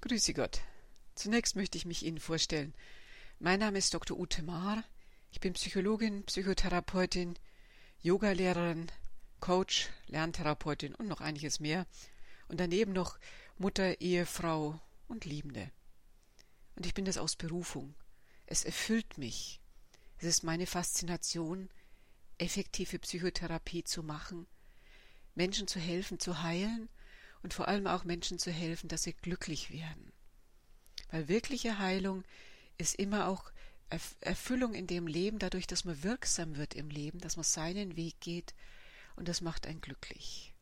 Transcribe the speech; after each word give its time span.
Grüße 0.00 0.32
Gott. 0.32 0.60
Zunächst 1.16 1.56
möchte 1.56 1.76
ich 1.76 1.84
mich 1.84 2.04
Ihnen 2.04 2.20
vorstellen. 2.20 2.72
Mein 3.40 3.58
Name 3.58 3.78
ist 3.78 3.92
Dr. 3.92 4.16
Ute 4.16 4.44
Maar. 4.44 4.84
Ich 5.32 5.40
bin 5.40 5.54
Psychologin, 5.54 6.22
Psychotherapeutin, 6.22 7.36
Yogalehrerin, 8.00 8.92
Coach, 9.40 9.88
Lerntherapeutin 10.06 10.94
und 10.94 11.08
noch 11.08 11.20
einiges 11.20 11.58
mehr. 11.58 11.84
Und 12.46 12.60
daneben 12.60 12.92
noch 12.92 13.18
Mutter, 13.58 14.00
Ehefrau 14.00 14.80
und 15.08 15.24
Liebende. 15.24 15.72
Und 16.76 16.86
ich 16.86 16.94
bin 16.94 17.04
das 17.04 17.18
aus 17.18 17.34
Berufung. 17.34 17.96
Es 18.46 18.64
erfüllt 18.64 19.18
mich. 19.18 19.60
Es 20.18 20.26
ist 20.26 20.44
meine 20.44 20.68
Faszination, 20.68 21.70
effektive 22.38 23.00
Psychotherapie 23.00 23.82
zu 23.82 24.04
machen, 24.04 24.46
Menschen 25.34 25.66
zu 25.66 25.80
helfen, 25.80 26.20
zu 26.20 26.40
heilen 26.40 26.88
und 27.42 27.54
vor 27.54 27.68
allem 27.68 27.86
auch 27.86 28.04
Menschen 28.04 28.38
zu 28.38 28.50
helfen, 28.50 28.88
dass 28.88 29.04
sie 29.04 29.12
glücklich 29.12 29.70
werden. 29.70 30.12
Weil 31.10 31.28
wirkliche 31.28 31.78
Heilung 31.78 32.24
ist 32.76 32.94
immer 32.96 33.28
auch 33.28 33.50
Erfüllung 34.20 34.74
in 34.74 34.86
dem 34.86 35.06
Leben, 35.06 35.38
dadurch, 35.38 35.66
dass 35.66 35.84
man 35.84 36.02
wirksam 36.02 36.56
wird 36.56 36.74
im 36.74 36.90
Leben, 36.90 37.20
dass 37.20 37.36
man 37.36 37.44
seinen 37.44 37.96
Weg 37.96 38.20
geht 38.20 38.54
und 39.16 39.28
das 39.28 39.40
macht 39.40 39.66
einen 39.66 39.80
glücklich. 39.80 40.52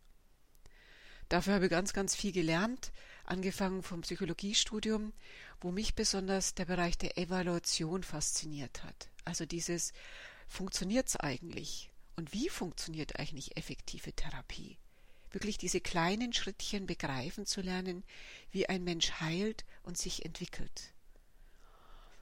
Dafür 1.28 1.54
habe 1.54 1.64
ich 1.64 1.70
ganz, 1.70 1.92
ganz 1.92 2.14
viel 2.14 2.32
gelernt, 2.32 2.92
angefangen 3.24 3.82
vom 3.82 4.02
Psychologiestudium, 4.02 5.12
wo 5.60 5.72
mich 5.72 5.94
besonders 5.94 6.54
der 6.54 6.66
Bereich 6.66 6.96
der 6.98 7.18
Evaluation 7.18 8.04
fasziniert 8.04 8.84
hat. 8.84 9.08
Also 9.24 9.44
dieses, 9.44 9.92
funktioniert 10.46 11.08
es 11.08 11.16
eigentlich? 11.16 11.90
Und 12.14 12.32
wie 12.32 12.48
funktioniert 12.48 13.18
eigentlich 13.18 13.56
effektive 13.56 14.12
Therapie? 14.12 14.65
Wirklich 15.36 15.58
diese 15.58 15.82
kleinen 15.82 16.32
Schrittchen 16.32 16.86
begreifen 16.86 17.44
zu 17.44 17.60
lernen, 17.60 18.04
wie 18.52 18.70
ein 18.70 18.84
Mensch 18.84 19.12
heilt 19.20 19.66
und 19.82 19.98
sich 19.98 20.24
entwickelt. 20.24 20.94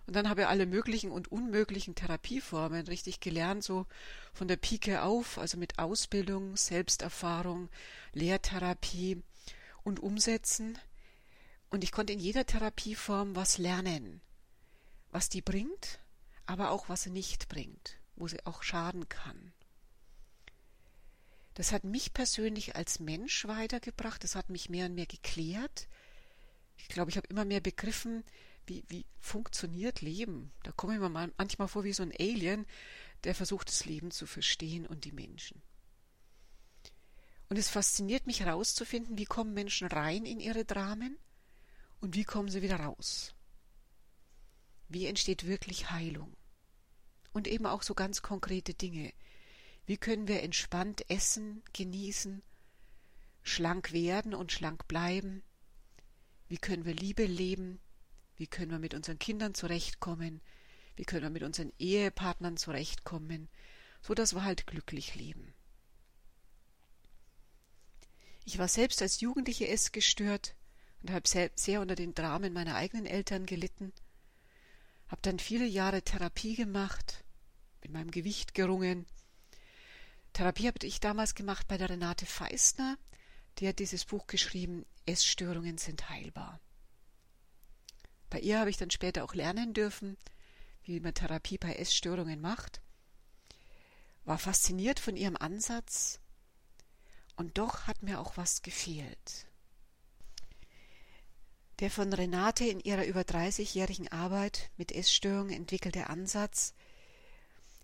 Und 0.09 0.17
dann 0.17 0.29
habe 0.29 0.43
ich 0.43 0.47
alle 0.49 0.67
möglichen 0.67 1.13
und 1.13 1.31
unmöglichen 1.31 1.95
Therapieformen 1.95 2.89
richtig 2.89 3.21
gelernt, 3.21 3.63
so 3.63 3.87
von 4.33 4.49
der 4.49 4.57
Pike 4.57 5.03
auf, 5.03 5.39
also 5.39 5.57
mit 5.57 5.79
Ausbildung, 5.79 6.57
Selbsterfahrung, 6.57 7.71
Lehrtherapie 8.13 9.23
und 9.85 10.01
Umsetzen. 10.01 10.77
Und 11.71 11.85
ich 11.85 11.93
konnte 11.93 12.13
in 12.13 12.19
jeder 12.19 12.45
Therapieform 12.45 13.37
was 13.37 13.59
lernen, 13.59 14.21
was 15.13 15.29
die 15.29 15.41
bringt, 15.41 16.01
aber 16.47 16.73
auch 16.73 16.89
was 16.89 17.05
sie 17.05 17.11
nicht 17.11 17.49
bringt, 17.49 17.97
wo 18.17 18.27
sie 18.27 18.45
auch 18.45 18.65
schaden 18.65 19.09
kann. 19.09 19.53
Das 21.55 21.71
hat 21.71 21.85
mich 21.85 22.13
persönlich 22.13 22.77
als 22.77 22.99
Mensch 22.99 23.47
weitergebracht, 23.47 24.25
das 24.25 24.35
hat 24.35 24.51
mich 24.51 24.69
mehr 24.69 24.87
und 24.87 24.95
mehr 24.95 25.07
geklärt. 25.07 25.89
Ich 26.77 26.89
glaube, 26.89 27.11
ich 27.11 27.17
habe 27.17 27.29
immer 27.29 27.45
mehr 27.45 27.61
begriffen, 27.61 28.25
wie, 28.67 28.85
wie 28.89 29.07
funktioniert 29.21 30.01
Leben. 30.01 30.53
Da 30.65 30.73
komme 30.73 30.95
ich 30.95 31.01
mir 31.01 31.33
manchmal 31.37 31.69
vor 31.69 31.85
wie 31.85 31.93
so 31.93 32.03
ein 32.03 32.13
Alien, 32.19 32.67
der 33.23 33.35
versucht, 33.35 33.69
das 33.69 33.85
Leben 33.85 34.11
zu 34.11 34.27
verstehen 34.27 34.87
und 34.87 35.05
die 35.05 35.13
Menschen. 35.13 35.63
Und 37.49 37.59
es 37.59 37.69
fasziniert 37.69 38.27
mich 38.27 38.41
herauszufinden, 38.41 39.19
wie 39.19 39.27
kommen 39.27 39.55
Menschen 39.55 39.87
rein 39.87 40.27
in 40.27 40.41
ihre 40.41 40.65
Dramen 40.65 41.19
und 42.01 42.17
wie 42.17 42.25
kommen 42.25 42.49
sie 42.49 42.63
wieder 42.63 42.77
raus. 42.77 43.35
Wie 44.89 45.07
entsteht 45.07 45.47
wirklich 45.47 45.91
Heilung? 45.91 46.37
Und 47.33 47.49
eben 47.49 47.67
auch 47.67 47.83
so 47.83 47.95
ganz 47.95 48.23
konkrete 48.23 48.75
Dinge, 48.75 49.13
wie 49.87 49.97
können 49.97 50.29
wir 50.29 50.43
entspannt 50.43 51.09
essen, 51.11 51.63
genießen, 51.73 52.43
schlank 53.43 53.93
werden 53.93 54.35
und 54.35 54.53
schlank 54.53 54.89
bleiben? 54.89 55.43
Wie 56.49 56.59
können 56.59 56.85
wir 56.85 56.95
Liebe 56.95 57.25
leben? 57.27 57.81
Wie 58.37 58.47
können 58.47 58.71
wir 58.71 58.79
mit 58.79 58.95
unseren 58.95 59.19
Kindern 59.19 59.55
zurechtkommen? 59.55 60.41
Wie 60.97 61.05
können 61.05 61.23
wir 61.23 61.31
mit 61.31 61.43
unseren 61.43 61.73
Ehepartnern 61.79 62.57
zurechtkommen, 62.57 63.49
so 64.01 64.15
dass 64.15 64.35
wir 64.35 64.45
halt 64.45 64.67
glücklich 64.67 65.15
leben? 65.15 65.53
Ich 68.45 68.59
war 68.59 68.69
selbst 68.69 69.03
als 69.03 69.21
Jugendliche 69.21 69.69
essgestört 69.69 70.55
und 71.03 71.11
habe 71.11 71.29
sehr 71.57 71.81
unter 71.81 71.95
den 71.95 72.15
Dramen 72.15 72.53
meiner 72.53 72.75
eigenen 72.77 73.07
Eltern 73.07 73.47
gelitten, 73.47 73.93
habe 75.09 75.23
dann 75.23 75.39
viele 75.39 75.67
Jahre 75.67 76.03
Therapie 76.03 76.55
gemacht, 76.55 77.25
mit 77.83 77.93
meinem 77.93 78.11
Gewicht 78.11 78.55
gerungen, 78.55 79.07
Therapie 80.35 80.67
habe 80.67 80.85
ich 80.85 80.99
damals 80.99 81.37
gemacht 81.37 81.69
bei 81.69 81.79
der 81.79 81.89
Renate 81.89 82.27
Feistner. 82.27 82.99
Die 83.59 83.69
hat 83.69 83.79
dieses 83.79 84.05
Buch 84.05 84.27
geschrieben, 84.27 84.85
Essstörungen 85.07 85.79
sind 85.79 86.11
heilbar. 86.11 86.61
Bei 88.31 88.41
ihr 88.41 88.59
habe 88.59 88.69
ich 88.69 88.77
dann 88.77 88.91
später 88.91 89.23
auch 89.23 89.35
lernen 89.35 89.75
dürfen, 89.75 90.17
wie 90.83 90.99
man 90.99 91.15
Therapie 91.15 91.57
bei 91.57 91.75
Essstörungen 91.75 92.41
macht. 92.41 92.81
War 94.25 94.39
fasziniert 94.39 94.99
von 94.99 95.17
ihrem 95.17 95.37
Ansatz 95.37 96.19
und 97.37 97.57
doch 97.57 97.87
hat 97.87 98.03
mir 98.03 98.19
auch 98.19 98.37
was 98.37 98.63
gefehlt. 98.63 99.47
Der 101.79 101.93
von 101.93 102.13
Renate 102.13 102.65
in 102.65 102.81
ihrer 102.81 103.05
über 103.07 103.21
30-jährigen 103.21 104.09
Arbeit 104.09 104.71
mit 104.77 104.91
Essstörungen 104.91 105.55
entwickelte 105.55 106.09
Ansatz 106.09 106.75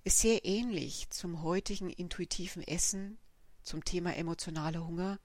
ist 0.04 0.18
sehr 0.18 0.44
ähnlich 0.44 1.10
zum 1.10 1.42
heutigen 1.42 1.90
intuitiven 1.90 2.62
Essen, 2.62 3.18
zum 3.62 3.84
Thema 3.84 4.16
emotionaler 4.16 4.86
Hunger. 4.86 5.18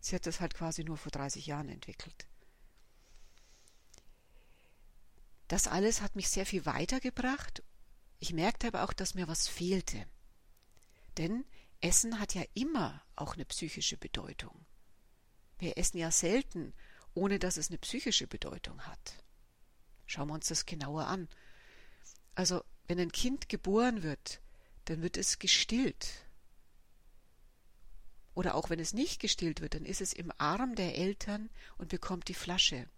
Sie 0.00 0.14
hat 0.14 0.26
das 0.26 0.40
halt 0.40 0.54
quasi 0.54 0.84
nur 0.84 0.96
vor 0.96 1.12
30 1.12 1.46
Jahren 1.46 1.68
entwickelt. 1.68 2.26
Das 5.48 5.68
alles 5.68 6.02
hat 6.02 6.16
mich 6.16 6.28
sehr 6.28 6.44
viel 6.44 6.66
weitergebracht. 6.66 7.62
Ich 8.18 8.32
merkte 8.32 8.66
aber 8.66 8.82
auch, 8.82 8.92
dass 8.92 9.14
mir 9.14 9.28
was 9.28 9.46
fehlte. 9.46 10.06
Denn 11.18 11.44
Essen 11.80 12.18
hat 12.18 12.34
ja 12.34 12.42
immer 12.54 13.02
auch 13.14 13.34
eine 13.34 13.44
psychische 13.44 13.96
Bedeutung. 13.96 14.66
Wir 15.58 15.78
essen 15.78 15.98
ja 15.98 16.10
selten, 16.10 16.74
ohne 17.14 17.38
dass 17.38 17.56
es 17.56 17.70
eine 17.70 17.78
psychische 17.78 18.26
Bedeutung 18.26 18.82
hat. 18.82 19.24
Schauen 20.06 20.28
wir 20.28 20.34
uns 20.34 20.48
das 20.48 20.66
genauer 20.66 21.06
an. 21.06 21.28
Also 22.34 22.62
wenn 22.86 23.00
ein 23.00 23.12
Kind 23.12 23.48
geboren 23.48 24.02
wird, 24.02 24.40
dann 24.86 25.02
wird 25.02 25.16
es 25.16 25.38
gestillt. 25.38 26.26
Oder 28.34 28.54
auch 28.54 28.70
wenn 28.70 28.78
es 28.78 28.92
nicht 28.92 29.20
gestillt 29.20 29.60
wird, 29.60 29.74
dann 29.74 29.84
ist 29.84 30.00
es 30.00 30.12
im 30.12 30.30
Arm 30.38 30.74
der 30.74 30.96
Eltern 30.96 31.48
und 31.78 31.88
bekommt 31.88 32.28
die 32.28 32.34
Flasche. 32.34 32.88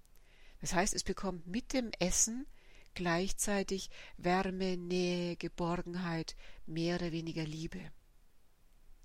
Das 0.60 0.75
heißt, 0.75 0.94
es 0.94 1.04
bekommt 1.04 1.47
mit 1.47 1.72
dem 1.72 1.91
Essen 1.98 2.47
gleichzeitig 2.94 3.91
Wärme, 4.16 4.77
Nähe, 4.77 5.37
Geborgenheit, 5.37 6.34
mehr 6.66 6.97
oder 6.97 7.12
weniger 7.12 7.44
Liebe. 7.44 7.81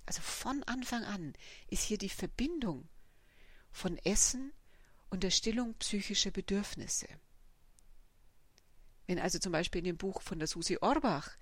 Also 0.06 0.22
von 0.22 0.64
Anfang 0.64 1.04
an 1.04 1.34
ist 1.68 1.84
hier 1.84 1.98
die 1.98 2.10
Verbindung 2.10 2.90
von 3.72 3.98
Essen 4.00 4.52
und 5.10 5.24
der 5.24 5.30
Stillung 5.30 5.76
psychischer 5.76 6.32
Bedürfnisse. 6.32 7.08
Wenn 9.14 9.22
also 9.22 9.38
zum 9.38 9.52
Beispiel 9.52 9.78
in 9.78 9.86
dem 9.86 9.98
Buch 9.98 10.24
von 10.24 10.40
der 10.40 10.48
Susi 10.48 10.80
Orbach 10.82 11.38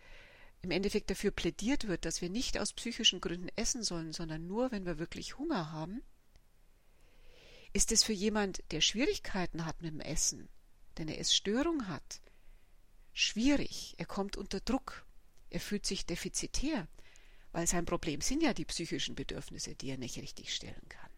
im 0.62 0.72
Endeffekt 0.72 1.10
dafür 1.10 1.32
plädiert 1.32 1.88
wird, 1.88 2.04
dass 2.04 2.22
wir 2.22 2.30
nicht 2.30 2.60
aus 2.60 2.74
psychischen 2.74 3.22
Gründen 3.22 3.48
essen 3.56 3.82
sollen, 3.82 4.12
sondern 4.12 4.46
nur, 4.46 4.74
wenn 4.74 4.86
wir 4.86 5.00
wirklich 5.00 5.38
Hunger 5.38 5.72
haben, 5.72 6.04
ist 7.72 7.94
es 7.94 8.04
für 8.04 8.12
jemand, 8.12 8.62
der 8.72 8.82
Schwierigkeiten 8.82 9.66
hat 9.66 9.82
mit 9.82 9.94
dem 9.94 10.02
Essen, 10.02 10.50
der 10.98 11.04
eine 11.04 11.16
Essstörung 11.16 11.88
hat, 11.88 12.20
schwierig. 13.14 13.96
Er 13.98 14.06
kommt 14.06 14.36
unter 14.36 14.60
Druck. 14.60 15.06
Er 15.50 15.62
fühlt 15.62 15.86
sich 15.86 16.06
defizitär, 16.06 16.90
weil 17.54 17.68
sein 17.68 17.86
Problem 17.86 18.20
sind 18.20 18.44
ja 18.44 18.54
die 18.54 18.66
psychischen 18.66 19.16
Bedürfnisse, 19.16 19.76
die 19.76 19.92
er 19.92 19.98
nicht 19.98 20.18
richtig 20.18 20.54
stellen 20.54 20.90
kann. 20.90 21.11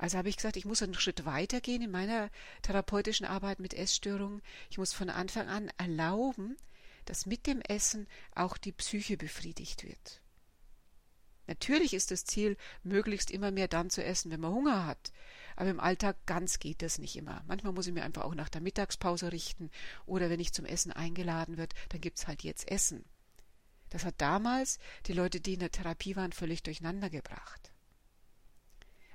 Also 0.00 0.16
habe 0.16 0.30
ich 0.30 0.36
gesagt, 0.36 0.56
ich 0.56 0.64
muss 0.64 0.82
einen 0.82 0.94
Schritt 0.94 1.26
weitergehen 1.26 1.82
in 1.82 1.90
meiner 1.90 2.30
therapeutischen 2.62 3.26
Arbeit 3.26 3.60
mit 3.60 3.74
Essstörungen. 3.74 4.40
Ich 4.70 4.78
muss 4.78 4.94
von 4.94 5.10
Anfang 5.10 5.46
an 5.48 5.70
erlauben, 5.76 6.56
dass 7.04 7.26
mit 7.26 7.46
dem 7.46 7.60
Essen 7.60 8.08
auch 8.34 8.56
die 8.56 8.72
Psyche 8.72 9.18
befriedigt 9.18 9.84
wird. 9.84 10.22
Natürlich 11.46 11.92
ist 11.92 12.10
das 12.10 12.24
Ziel, 12.24 12.56
möglichst 12.82 13.30
immer 13.30 13.50
mehr 13.50 13.68
dann 13.68 13.90
zu 13.90 14.02
essen, 14.02 14.30
wenn 14.30 14.40
man 14.40 14.54
Hunger 14.54 14.86
hat. 14.86 15.12
Aber 15.54 15.68
im 15.68 15.80
Alltag 15.80 16.16
ganz 16.24 16.60
geht 16.60 16.80
das 16.80 16.96
nicht 16.96 17.14
immer. 17.16 17.44
Manchmal 17.46 17.74
muss 17.74 17.86
ich 17.86 17.92
mir 17.92 18.02
einfach 18.02 18.22
auch 18.22 18.34
nach 18.34 18.48
der 18.48 18.62
Mittagspause 18.62 19.32
richten 19.32 19.70
oder 20.06 20.30
wenn 20.30 20.40
ich 20.40 20.54
zum 20.54 20.64
Essen 20.64 20.92
eingeladen 20.92 21.58
wird, 21.58 21.74
dann 21.90 22.00
gibt's 22.00 22.26
halt 22.26 22.42
jetzt 22.42 22.70
Essen. 22.70 23.04
Das 23.90 24.06
hat 24.06 24.14
damals 24.16 24.78
die 25.04 25.12
Leute, 25.12 25.42
die 25.42 25.54
in 25.54 25.60
der 25.60 25.72
Therapie 25.72 26.16
waren, 26.16 26.32
völlig 26.32 26.62
durcheinander 26.62 27.10
gebracht. 27.10 27.69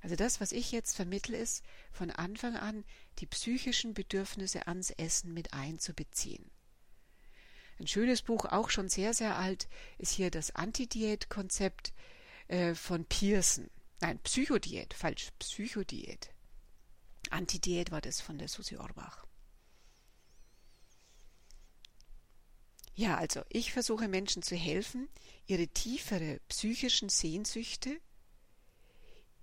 Also 0.06 0.16
das, 0.16 0.40
was 0.40 0.52
ich 0.52 0.72
jetzt 0.72 0.96
vermittle, 0.96 1.36
ist 1.36 1.64
von 1.92 2.12
Anfang 2.12 2.56
an 2.56 2.86
die 3.18 3.26
psychischen 3.26 3.96
Bedürfnisse 3.96 4.68
ans 4.68 4.92
Essen 4.92 5.34
mit 5.34 5.56
einzubeziehen. 5.56 6.52
Ein 7.80 7.88
schönes 7.88 8.22
Buch, 8.22 8.46
auch 8.46 8.70
schon 8.70 8.88
sehr, 8.88 9.16
sehr 9.16 9.36
alt, 9.36 9.68
ist 9.98 10.12
hier 10.12 10.30
das 10.30 10.54
Anti-Diät-Konzept 10.54 11.92
äh, 12.50 12.76
von 12.76 13.06
Pearson. 13.06 13.72
Nein, 14.00 14.20
Psychodiät, 14.20 14.94
falsch, 14.94 15.32
Psychodiät. 15.40 16.30
Anti-Diät 17.32 17.90
war 17.90 18.02
das 18.02 18.22
von 18.22 18.38
der 18.38 18.48
Susi 18.48 18.78
Orbach. 18.78 19.26
Ja, 22.94 23.18
also 23.18 23.42
ich 23.50 23.74
versuche 23.74 24.08
Menschen 24.08 24.44
zu 24.44 24.56
helfen, 24.56 25.10
ihre 25.48 25.68
tiefere 25.68 26.42
psychischen 26.48 27.10
Sehnsüchte 27.10 28.00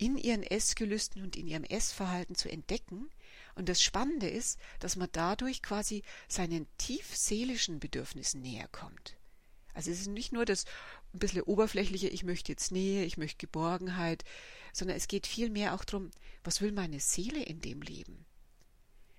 in 0.02 0.16
ihren 0.16 0.42
Essgelüsten 0.42 1.22
und 1.22 1.36
in 1.36 1.46
ihrem 1.46 1.62
Essverhalten 1.62 2.34
zu 2.34 2.50
entdecken. 2.50 3.08
Und 3.54 3.68
das 3.68 3.80
Spannende 3.80 4.28
ist, 4.28 4.58
dass 4.80 4.96
man 4.96 5.08
dadurch 5.12 5.62
quasi 5.62 6.02
seinen 6.26 6.66
tiefseelischen 6.76 7.78
Bedürfnissen 7.78 8.42
näher 8.42 8.66
kommt. 8.66 9.16
Also 9.74 9.92
es 9.92 10.00
ist 10.00 10.08
nicht 10.08 10.32
nur 10.32 10.44
das 10.44 10.64
ein 11.14 11.20
bisschen 11.20 11.42
oberflächliche, 11.42 12.08
ich 12.08 12.24
möchte 12.24 12.50
jetzt 12.50 12.72
Nähe, 12.72 13.04
ich 13.04 13.16
möchte 13.16 13.46
Geborgenheit, 13.46 14.24
sondern 14.72 14.96
es 14.96 15.06
geht 15.06 15.28
vielmehr 15.28 15.72
auch 15.72 15.84
darum, 15.84 16.10
was 16.42 16.60
will 16.60 16.72
meine 16.72 16.98
Seele 16.98 17.40
in 17.40 17.60
dem 17.60 17.80
Leben? 17.80 18.26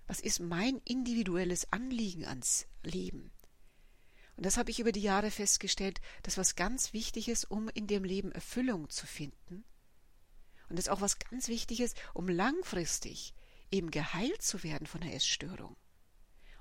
Was 0.06 0.20
ist 0.20 0.42
mein 0.42 0.82
individuelles 0.84 1.72
Anliegen 1.72 2.26
ans 2.26 2.68
Leben? 2.84 3.32
Und 4.36 4.46
das 4.46 4.58
habe 4.58 4.70
ich 4.70 4.82
über 4.82 4.92
die 4.92 5.02
Jahre 5.02 5.32
festgestellt, 5.32 6.02
dass 6.24 6.38
was 6.38 6.58
ganz 6.58 6.92
wichtig 6.92 7.30
ist, 7.30 7.50
um 7.50 7.70
in 7.70 7.88
dem 7.88 8.04
Leben 8.04 8.34
Erfüllung 8.34 8.90
zu 8.90 9.08
finden. 9.08 9.64
Und 10.70 10.78
das 10.78 10.86
ist 10.86 10.92
auch 10.92 11.02
was 11.02 11.20
ganz 11.20 11.48
Wichtiges, 11.48 11.94
um 12.14 12.28
langfristig 12.28 13.34
eben 13.72 13.92
geheilt 13.92 14.42
zu 14.42 14.64
werden 14.64 14.88
von 14.88 15.02
der 15.02 15.14
Essstörung. 15.14 15.76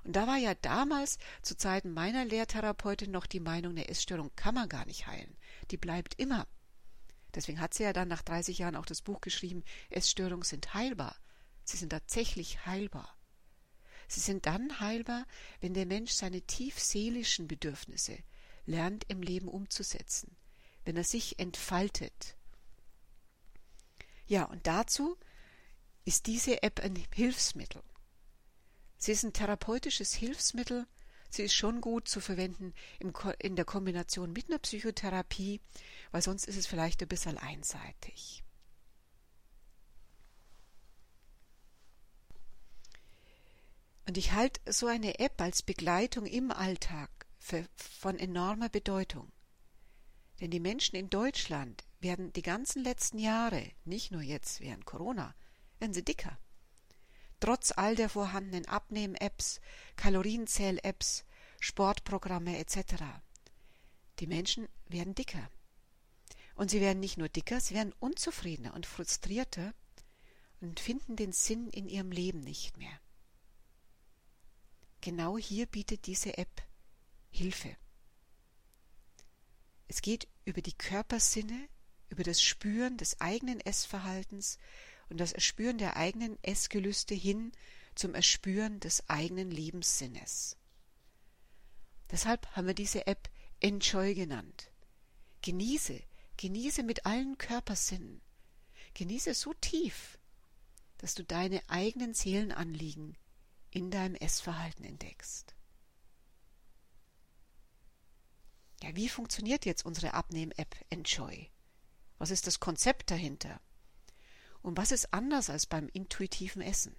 Und 0.03 0.15
da 0.15 0.27
war 0.27 0.37
ja 0.37 0.53
damals 0.55 1.17
zu 1.41 1.55
Zeiten 1.55 1.93
meiner 1.93 2.25
Lehrtherapeutin 2.25 3.11
noch 3.11 3.25
die 3.25 3.39
Meinung, 3.39 3.71
eine 3.71 3.87
Essstörung 3.87 4.31
kann 4.35 4.55
man 4.55 4.67
gar 4.67 4.85
nicht 4.85 5.07
heilen. 5.07 5.37
Die 5.71 5.77
bleibt 5.77 6.19
immer. 6.19 6.47
Deswegen 7.33 7.59
hat 7.59 7.73
sie 7.73 7.83
ja 7.83 7.93
dann 7.93 8.09
nach 8.09 8.21
30 8.21 8.57
Jahren 8.57 8.75
auch 8.75 8.85
das 8.85 9.01
Buch 9.01 9.21
geschrieben, 9.21 9.63
Essstörungen 9.89 10.43
sind 10.43 10.73
heilbar. 10.73 11.15
Sie 11.63 11.77
sind 11.77 11.89
tatsächlich 11.89 12.65
heilbar. 12.65 13.15
Sie 14.07 14.19
sind 14.19 14.45
dann 14.45 14.79
heilbar, 14.79 15.25
wenn 15.61 15.73
der 15.73 15.85
Mensch 15.85 16.11
seine 16.11 16.41
tiefseelischen 16.41 17.47
Bedürfnisse 17.47 18.17
lernt 18.65 19.05
im 19.07 19.21
Leben 19.21 19.47
umzusetzen, 19.47 20.35
wenn 20.85 20.97
er 20.97 21.03
sich 21.03 21.39
entfaltet. 21.39 22.35
Ja, 24.27 24.45
und 24.45 24.65
dazu 24.67 25.17
ist 26.05 26.27
diese 26.27 26.63
App 26.63 26.79
ein 26.79 26.95
Hilfsmittel. 27.13 27.81
Sie 28.97 29.11
ist 29.11 29.23
ein 29.23 29.33
therapeutisches 29.33 30.13
Hilfsmittel. 30.13 30.87
Sie 31.29 31.43
ist 31.43 31.53
schon 31.53 31.81
gut 31.81 32.07
zu 32.07 32.21
verwenden 32.21 32.73
in 32.99 33.55
der 33.55 33.65
Kombination 33.65 34.31
mit 34.31 34.49
einer 34.49 34.59
Psychotherapie, 34.59 35.61
weil 36.11 36.21
sonst 36.21 36.45
ist 36.45 36.57
es 36.57 36.67
vielleicht 36.67 37.01
ein 37.01 37.07
bisschen 37.07 37.37
einseitig. 37.37 38.43
Und 44.05 44.17
ich 44.17 44.33
halte 44.33 44.59
so 44.71 44.87
eine 44.87 45.19
App 45.19 45.39
als 45.41 45.63
Begleitung 45.63 46.25
im 46.25 46.51
Alltag 46.51 47.09
für, 47.39 47.65
von 47.75 48.19
enormer 48.19 48.69
Bedeutung. 48.69 49.31
Denn 50.39 50.51
die 50.51 50.59
Menschen 50.59 50.95
in 50.95 51.09
Deutschland 51.09 51.83
werden 52.03 52.31
die 52.33 52.41
ganzen 52.41 52.83
letzten 52.83 53.17
Jahre, 53.17 53.71
nicht 53.85 54.11
nur 54.11 54.21
jetzt 54.21 54.59
während 54.61 54.85
Corona, 54.85 55.33
werden 55.79 55.93
sie 55.93 56.03
dicker. 56.05 56.37
Trotz 57.39 57.71
all 57.71 57.95
der 57.95 58.09
vorhandenen 58.09 58.67
Abnehm-Apps, 58.67 59.59
Kalorienzähl-Apps, 59.95 61.25
Sportprogramme 61.59 62.57
etc. 62.57 63.03
Die 64.19 64.27
Menschen 64.27 64.67
werden 64.87 65.15
dicker. 65.15 65.49
Und 66.55 66.71
sie 66.71 66.81
werden 66.81 66.99
nicht 66.99 67.17
nur 67.17 67.29
dicker, 67.29 67.59
sie 67.59 67.73
werden 67.73 67.93
unzufriedener 67.99 68.73
und 68.73 68.85
frustrierter 68.85 69.73
und 70.61 70.79
finden 70.79 71.15
den 71.15 71.33
Sinn 71.33 71.69
in 71.69 71.89
ihrem 71.89 72.11
Leben 72.11 72.39
nicht 72.41 72.77
mehr. 72.77 72.99
Genau 75.01 75.37
hier 75.37 75.65
bietet 75.65 76.05
diese 76.05 76.37
App 76.37 76.63
Hilfe. 77.29 77.75
Es 79.87 80.01
geht 80.01 80.27
über 80.45 80.61
die 80.61 80.77
Körpersinne, 80.77 81.67
über 82.13 82.23
das 82.23 82.43
Spüren 82.43 82.95
des 82.97 83.19
eigenen 83.21 83.59
Essverhaltens 83.59 84.59
und 85.09 85.19
das 85.19 85.33
Erspüren 85.33 85.79
der 85.79 85.97
eigenen 85.97 86.37
Essgelüste 86.43 87.15
hin 87.15 87.51
zum 87.95 88.13
Erspüren 88.13 88.79
des 88.79 89.09
eigenen 89.09 89.49
Lebenssinnes. 89.49 90.55
Deshalb 92.11 92.45
haben 92.55 92.67
wir 92.67 92.75
diese 92.75 93.07
App 93.07 93.31
Enjoy 93.61 94.13
genannt. 94.13 94.69
Genieße, 95.41 95.99
genieße 96.37 96.83
mit 96.83 97.07
allen 97.07 97.39
Körpersinnen. 97.39 98.21
Genieße 98.93 99.33
so 99.33 99.55
tief, 99.55 100.19
dass 100.99 101.15
du 101.15 101.23
deine 101.23 101.67
eigenen 101.67 102.13
Seelenanliegen 102.13 103.17
in 103.71 103.89
deinem 103.89 104.13
Essverhalten 104.13 104.85
entdeckst. 104.85 105.55
Ja, 108.83 108.95
wie 108.95 109.09
funktioniert 109.09 109.65
jetzt 109.65 109.83
unsere 109.83 110.13
Abnehm-App 110.13 110.75
Enjoy? 110.91 111.49
Was 112.23 112.31
ist 112.31 112.47
das 112.47 112.61
Konzept 112.61 113.11
dahinter? 113.11 113.59
Und 114.61 114.77
was 114.77 114.93
ist 114.93 115.13
anders 115.13 115.49
als 115.49 115.65
beim 115.65 115.89
intuitiven 115.89 116.61
Essen? 116.61 116.95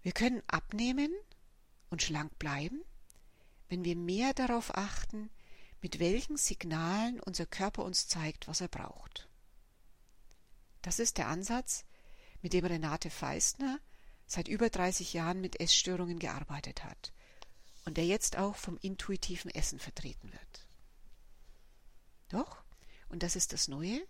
Wir 0.00 0.12
können 0.12 0.42
abnehmen 0.46 1.12
und 1.90 2.02
schlank 2.02 2.38
bleiben, 2.38 2.80
wenn 3.68 3.84
wir 3.84 3.96
mehr 3.96 4.32
darauf 4.32 4.74
achten, 4.74 5.28
mit 5.82 5.98
welchen 5.98 6.38
Signalen 6.38 7.20
unser 7.20 7.44
Körper 7.44 7.84
uns 7.84 8.08
zeigt, 8.08 8.48
was 8.48 8.62
er 8.62 8.68
braucht. 8.68 9.28
Das 10.80 11.00
ist 11.00 11.18
der 11.18 11.28
Ansatz, 11.28 11.84
mit 12.40 12.54
dem 12.54 12.64
Renate 12.64 13.10
Feistner 13.10 13.78
seit 14.26 14.48
über 14.48 14.70
30 14.70 15.12
Jahren 15.12 15.42
mit 15.42 15.60
Essstörungen 15.60 16.18
gearbeitet 16.18 16.82
hat 16.82 17.12
und 17.84 17.98
der 17.98 18.06
jetzt 18.06 18.38
auch 18.38 18.56
vom 18.56 18.78
intuitiven 18.78 19.50
Essen 19.50 19.78
vertreten 19.78 20.32
wird. 20.32 20.61
Doch, 22.32 22.64
und 23.10 23.22
das 23.22 23.36
ist 23.36 23.52
das 23.52 23.68
Neue, 23.68 24.00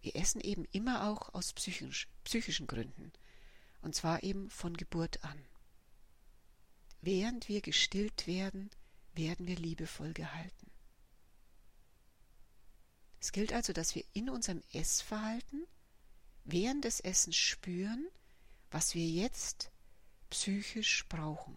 wir 0.00 0.16
essen 0.16 0.40
eben 0.40 0.64
immer 0.72 1.08
auch 1.08 1.32
aus 1.34 1.52
psychisch, 1.52 2.08
psychischen 2.24 2.66
Gründen, 2.66 3.12
und 3.80 3.94
zwar 3.94 4.24
eben 4.24 4.50
von 4.50 4.76
Geburt 4.76 5.22
an. 5.24 5.40
Während 7.00 7.48
wir 7.48 7.60
gestillt 7.60 8.26
werden, 8.26 8.70
werden 9.14 9.46
wir 9.46 9.54
liebevoll 9.54 10.12
gehalten. 10.14 10.70
Es 13.20 13.30
gilt 13.30 13.52
also, 13.52 13.72
dass 13.72 13.94
wir 13.94 14.04
in 14.14 14.30
unserem 14.30 14.62
Essverhalten 14.72 15.64
während 16.44 16.84
des 16.84 16.98
Essens 16.98 17.36
spüren, 17.36 18.08
was 18.72 18.96
wir 18.96 19.06
jetzt 19.06 19.70
psychisch 20.30 21.06
brauchen. 21.08 21.56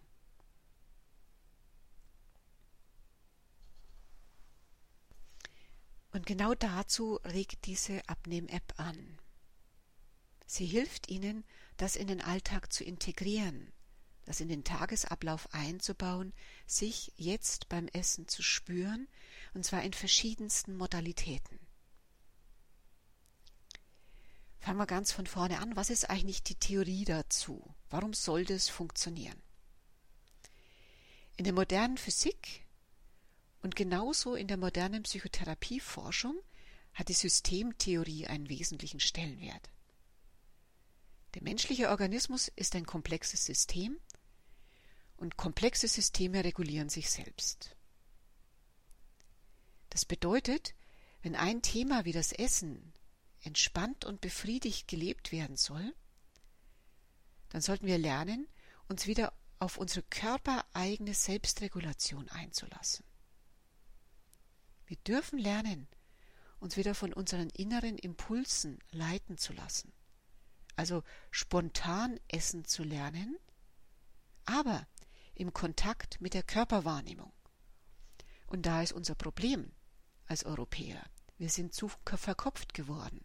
Und 6.12 6.26
genau 6.26 6.54
dazu 6.54 7.18
regt 7.24 7.66
diese 7.66 8.06
Abnehm-App 8.08 8.74
an. 8.76 9.18
Sie 10.46 10.66
hilft 10.66 11.08
Ihnen, 11.08 11.44
das 11.78 11.96
in 11.96 12.06
den 12.06 12.20
Alltag 12.20 12.72
zu 12.72 12.84
integrieren, 12.84 13.72
das 14.26 14.40
in 14.40 14.48
den 14.48 14.64
Tagesablauf 14.64 15.52
einzubauen, 15.54 16.34
sich 16.66 17.12
jetzt 17.16 17.70
beim 17.70 17.88
Essen 17.88 18.28
zu 18.28 18.42
spüren, 18.42 19.08
und 19.54 19.64
zwar 19.64 19.82
in 19.82 19.94
verschiedensten 19.94 20.76
Modalitäten. 20.76 21.58
Fangen 24.58 24.78
wir 24.78 24.86
ganz 24.86 25.10
von 25.10 25.26
vorne 25.26 25.58
an. 25.58 25.74
Was 25.74 25.90
ist 25.90 26.08
eigentlich 26.08 26.42
die 26.42 26.54
Theorie 26.54 27.04
dazu? 27.04 27.74
Warum 27.90 28.12
soll 28.12 28.44
das 28.44 28.68
funktionieren? 28.68 29.42
In 31.36 31.44
der 31.44 31.52
modernen 31.52 31.96
Physik 31.96 32.61
und 33.62 33.76
genauso 33.76 34.34
in 34.34 34.48
der 34.48 34.56
modernen 34.56 35.04
Psychotherapieforschung 35.04 36.36
hat 36.94 37.08
die 37.08 37.14
Systemtheorie 37.14 38.26
einen 38.26 38.48
wesentlichen 38.48 39.00
Stellenwert. 39.00 39.70
Der 41.34 41.42
menschliche 41.42 41.88
Organismus 41.88 42.48
ist 42.48 42.74
ein 42.74 42.84
komplexes 42.84 43.46
System 43.46 43.98
und 45.16 45.36
komplexe 45.36 45.88
Systeme 45.88 46.44
regulieren 46.44 46.88
sich 46.88 47.08
selbst. 47.10 47.76
Das 49.88 50.04
bedeutet, 50.04 50.74
wenn 51.22 51.36
ein 51.36 51.62
Thema 51.62 52.04
wie 52.04 52.12
das 52.12 52.32
Essen 52.32 52.92
entspannt 53.40 54.04
und 54.04 54.20
befriedigt 54.20 54.88
gelebt 54.88 55.32
werden 55.32 55.56
soll, 55.56 55.94
dann 57.50 57.62
sollten 57.62 57.86
wir 57.86 57.98
lernen, 57.98 58.48
uns 58.88 59.06
wieder 59.06 59.32
auf 59.58 59.76
unsere 59.78 60.02
körpereigene 60.02 61.14
Selbstregulation 61.14 62.28
einzulassen. 62.28 63.04
Wir 64.92 64.98
dürfen 65.06 65.38
lernen, 65.38 65.88
uns 66.60 66.76
wieder 66.76 66.94
von 66.94 67.14
unseren 67.14 67.48
inneren 67.48 67.96
Impulsen 67.96 68.78
leiten 68.90 69.38
zu 69.38 69.54
lassen, 69.54 69.90
also 70.76 71.02
spontan 71.30 72.20
essen 72.28 72.66
zu 72.66 72.84
lernen, 72.84 73.38
aber 74.44 74.86
im 75.34 75.54
Kontakt 75.54 76.20
mit 76.20 76.34
der 76.34 76.42
Körperwahrnehmung. 76.42 77.32
Und 78.46 78.66
da 78.66 78.82
ist 78.82 78.92
unser 78.92 79.14
Problem 79.14 79.72
als 80.26 80.44
Europäer. 80.44 81.02
Wir 81.38 81.48
sind 81.48 81.72
zu 81.72 81.88
verkopft 82.04 82.74
geworden. 82.74 83.24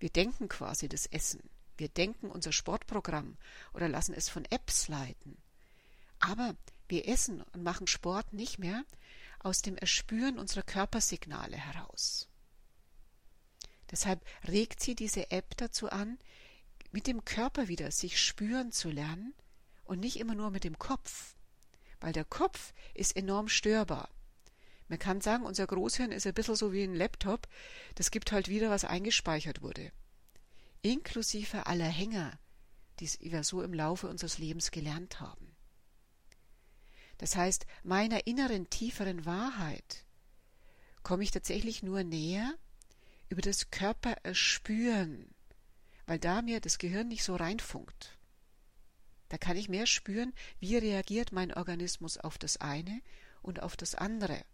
Wir 0.00 0.10
denken 0.10 0.48
quasi 0.48 0.88
das 0.88 1.06
Essen. 1.06 1.48
Wir 1.76 1.88
denken 1.88 2.32
unser 2.32 2.50
Sportprogramm 2.50 3.36
oder 3.74 3.88
lassen 3.88 4.12
es 4.12 4.28
von 4.28 4.44
Apps 4.46 4.88
leiten. 4.88 5.38
Aber 6.18 6.56
wir 6.88 7.06
essen 7.06 7.42
und 7.42 7.62
machen 7.62 7.86
Sport 7.86 8.32
nicht 8.32 8.58
mehr 8.58 8.82
aus 9.40 9.62
dem 9.62 9.76
Erspüren 9.76 10.38
unserer 10.38 10.62
Körpersignale 10.62 11.56
heraus. 11.56 12.28
Deshalb 13.90 14.24
regt 14.46 14.80
sie 14.82 14.94
diese 14.94 15.30
App 15.30 15.56
dazu 15.56 15.88
an, 15.90 16.18
mit 16.90 17.06
dem 17.06 17.24
Körper 17.24 17.68
wieder 17.68 17.90
sich 17.90 18.20
spüren 18.20 18.72
zu 18.72 18.90
lernen 18.90 19.34
und 19.84 20.00
nicht 20.00 20.18
immer 20.18 20.34
nur 20.34 20.50
mit 20.50 20.64
dem 20.64 20.78
Kopf, 20.78 21.36
weil 22.00 22.12
der 22.12 22.24
Kopf 22.24 22.72
ist 22.94 23.16
enorm 23.16 23.48
störbar. 23.48 24.08
Man 24.88 24.98
kann 24.98 25.20
sagen, 25.20 25.44
unser 25.44 25.66
Großhirn 25.66 26.12
ist 26.12 26.26
ein 26.26 26.34
bisschen 26.34 26.56
so 26.56 26.72
wie 26.72 26.82
ein 26.82 26.94
Laptop, 26.94 27.46
das 27.94 28.10
gibt 28.10 28.32
halt 28.32 28.48
wieder, 28.48 28.70
was 28.70 28.84
eingespeichert 28.84 29.62
wurde. 29.62 29.92
Inklusive 30.80 31.66
aller 31.66 31.88
Hänger, 31.88 32.38
die 33.00 33.10
wir 33.20 33.44
so 33.44 33.62
im 33.62 33.74
Laufe 33.74 34.08
unseres 34.08 34.38
Lebens 34.38 34.70
gelernt 34.70 35.20
haben. 35.20 35.54
Das 37.18 37.36
heißt, 37.36 37.66
meiner 37.82 38.26
inneren, 38.26 38.70
tieferen 38.70 39.26
Wahrheit 39.26 40.04
komme 41.02 41.24
ich 41.24 41.30
tatsächlich 41.30 41.82
nur 41.82 42.04
näher 42.04 42.54
über 43.28 43.42
das 43.42 43.70
Körpererspüren, 43.70 45.28
weil 46.06 46.18
da 46.18 46.42
mir 46.42 46.60
das 46.60 46.78
Gehirn 46.78 47.08
nicht 47.08 47.24
so 47.24 47.36
reinfunkt. 47.36 48.16
Da 49.28 49.36
kann 49.36 49.56
ich 49.56 49.68
mehr 49.68 49.86
spüren, 49.86 50.32
wie 50.58 50.76
reagiert 50.76 51.32
mein 51.32 51.52
Organismus 51.52 52.16
auf 52.16 52.38
das 52.38 52.56
eine 52.58 53.02
und 53.42 53.62
auf 53.62 53.76
das 53.76 53.94
andere. 53.94 54.44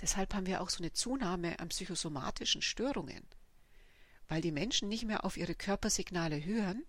Deshalb 0.00 0.34
haben 0.34 0.46
wir 0.46 0.60
auch 0.60 0.70
so 0.70 0.78
eine 0.78 0.92
Zunahme 0.92 1.58
an 1.58 1.68
psychosomatischen 1.68 2.62
Störungen. 2.62 3.26
Weil 4.28 4.42
die 4.42 4.52
Menschen 4.52 4.88
nicht 4.88 5.04
mehr 5.04 5.24
auf 5.24 5.36
ihre 5.36 5.54
Körpersignale 5.54 6.44
hören, 6.44 6.84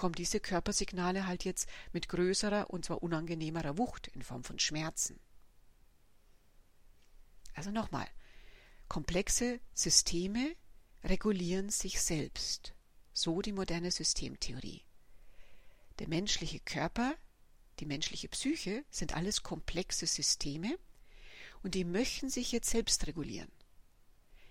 kommen 0.00 0.14
diese 0.14 0.40
Körpersignale 0.40 1.26
halt 1.26 1.44
jetzt 1.44 1.68
mit 1.92 2.08
größerer 2.08 2.70
und 2.70 2.86
zwar 2.86 3.02
unangenehmerer 3.02 3.76
Wucht 3.76 4.08
in 4.08 4.22
Form 4.22 4.44
von 4.44 4.58
Schmerzen. 4.58 5.20
Also 7.52 7.70
nochmal, 7.70 8.06
komplexe 8.88 9.60
Systeme 9.74 10.56
regulieren 11.04 11.68
sich 11.68 12.00
selbst, 12.00 12.72
so 13.12 13.42
die 13.42 13.52
moderne 13.52 13.90
Systemtheorie. 13.90 14.86
Der 15.98 16.08
menschliche 16.08 16.60
Körper, 16.60 17.14
die 17.78 17.84
menschliche 17.84 18.30
Psyche 18.30 18.86
sind 18.88 19.14
alles 19.14 19.42
komplexe 19.42 20.06
Systeme, 20.06 20.78
und 21.62 21.74
die 21.74 21.84
möchten 21.84 22.30
sich 22.30 22.52
jetzt 22.52 22.70
selbst 22.70 23.06
regulieren. 23.06 23.52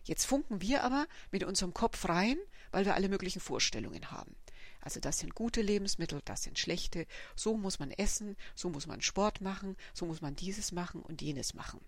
Jetzt 0.04 0.26
funken 0.26 0.62
wir 0.62 0.84
aber 0.84 1.08
mit 1.32 1.44
unserem 1.44 1.74
Kopf 1.74 2.08
rein, 2.08 2.38
weil 2.70 2.86
wir 2.86 2.94
alle 2.94 3.10
möglichen 3.10 3.40
Vorstellungen 3.40 4.12
haben. 4.12 4.36
Also 4.82 5.00
das 5.00 5.20
sind 5.20 5.36
gute 5.36 5.62
Lebensmittel, 5.62 6.22
das 6.26 6.44
sind 6.44 6.58
schlechte, 6.58 7.06
so 7.36 7.58
muss 7.58 7.80
man 7.80 7.92
essen, 7.92 8.38
so 8.56 8.70
muss 8.70 8.88
man 8.88 9.02
Sport 9.02 9.42
machen, 9.42 9.76
so 9.94 10.06
muss 10.06 10.22
man 10.22 10.36
dieses 10.36 10.72
machen 10.72 11.02
und 11.02 11.22
jenes 11.22 11.54
machen. 11.54 11.82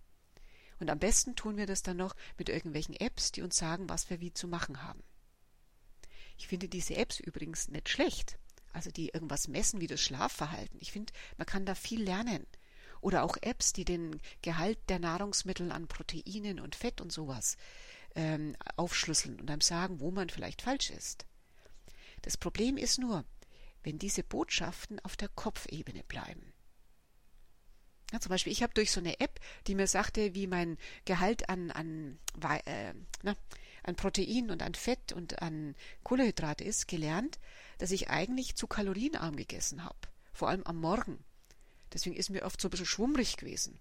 Und 0.79 0.89
am 0.89 0.99
besten 0.99 1.35
tun 1.35 1.57
wir 1.57 1.67
das 1.67 1.83
dann 1.83 1.97
noch 1.97 2.15
mit 2.37 2.49
irgendwelchen 2.49 2.95
Apps, 2.95 3.31
die 3.31 3.43
uns 3.43 3.55
sagen, 3.55 3.87
was 3.87 4.09
wir 4.09 4.19
wie 4.19 4.33
zu 4.33 4.47
machen 4.47 4.83
haben. 4.83 5.03
Ich 6.37 6.47
finde 6.47 6.67
diese 6.67 6.95
Apps 6.95 7.19
übrigens 7.19 7.67
nicht 7.67 7.87
schlecht, 7.87 8.39
also 8.73 8.89
die 8.89 9.09
irgendwas 9.09 9.47
messen 9.47 9.79
wie 9.79 9.87
das 9.87 10.01
Schlafverhalten. 10.01 10.79
Ich 10.81 10.91
finde, 10.91 11.13
man 11.37 11.45
kann 11.45 11.65
da 11.65 11.75
viel 11.75 12.01
lernen. 12.03 12.47
Oder 12.99 13.23
auch 13.23 13.37
Apps, 13.41 13.73
die 13.73 13.85
den 13.85 14.19
Gehalt 14.41 14.77
der 14.89 14.99
Nahrungsmittel 14.99 15.71
an 15.71 15.87
Proteinen 15.87 16.59
und 16.59 16.75
Fett 16.75 17.01
und 17.01 17.11
sowas 17.11 17.57
ähm, 18.15 18.55
aufschlüsseln 18.75 19.39
und 19.39 19.49
einem 19.49 19.61
sagen, 19.61 19.99
wo 19.99 20.11
man 20.11 20.29
vielleicht 20.29 20.61
falsch 20.61 20.89
ist. 20.89 21.25
Das 22.21 22.37
Problem 22.37 22.77
ist 22.77 22.99
nur, 22.99 23.25
wenn 23.83 23.97
diese 23.97 24.23
Botschaften 24.23 24.99
auf 24.99 25.15
der 25.15 25.29
Kopfebene 25.29 26.03
bleiben. 26.03 26.53
Ja, 28.11 28.19
zum 28.19 28.29
Beispiel, 28.29 28.51
ich 28.51 28.61
habe 28.61 28.73
durch 28.73 28.91
so 28.91 28.99
eine 28.99 29.19
App, 29.21 29.39
die 29.67 29.75
mir 29.75 29.87
sagte, 29.87 30.35
wie 30.35 30.45
mein 30.45 30.77
Gehalt 31.05 31.49
an, 31.49 31.71
an, 31.71 32.19
äh, 32.65 32.93
na, 33.23 33.35
an 33.83 33.95
Protein 33.95 34.51
und 34.51 34.61
an 34.61 34.75
Fett 34.75 35.13
und 35.13 35.41
an 35.41 35.75
Kohlenhydrate 36.03 36.63
ist, 36.63 36.87
gelernt, 36.87 37.39
dass 37.77 37.91
ich 37.91 38.09
eigentlich 38.09 38.55
zu 38.55 38.67
kalorienarm 38.67 39.37
gegessen 39.37 39.85
habe. 39.85 39.97
Vor 40.33 40.49
allem 40.49 40.63
am 40.63 40.77
Morgen. 40.77 41.23
Deswegen 41.93 42.15
ist 42.15 42.29
mir 42.29 42.43
oft 42.43 42.59
so 42.59 42.67
ein 42.67 42.71
bisschen 42.71 42.85
schwummrig 42.85 43.37
gewesen. 43.37 43.79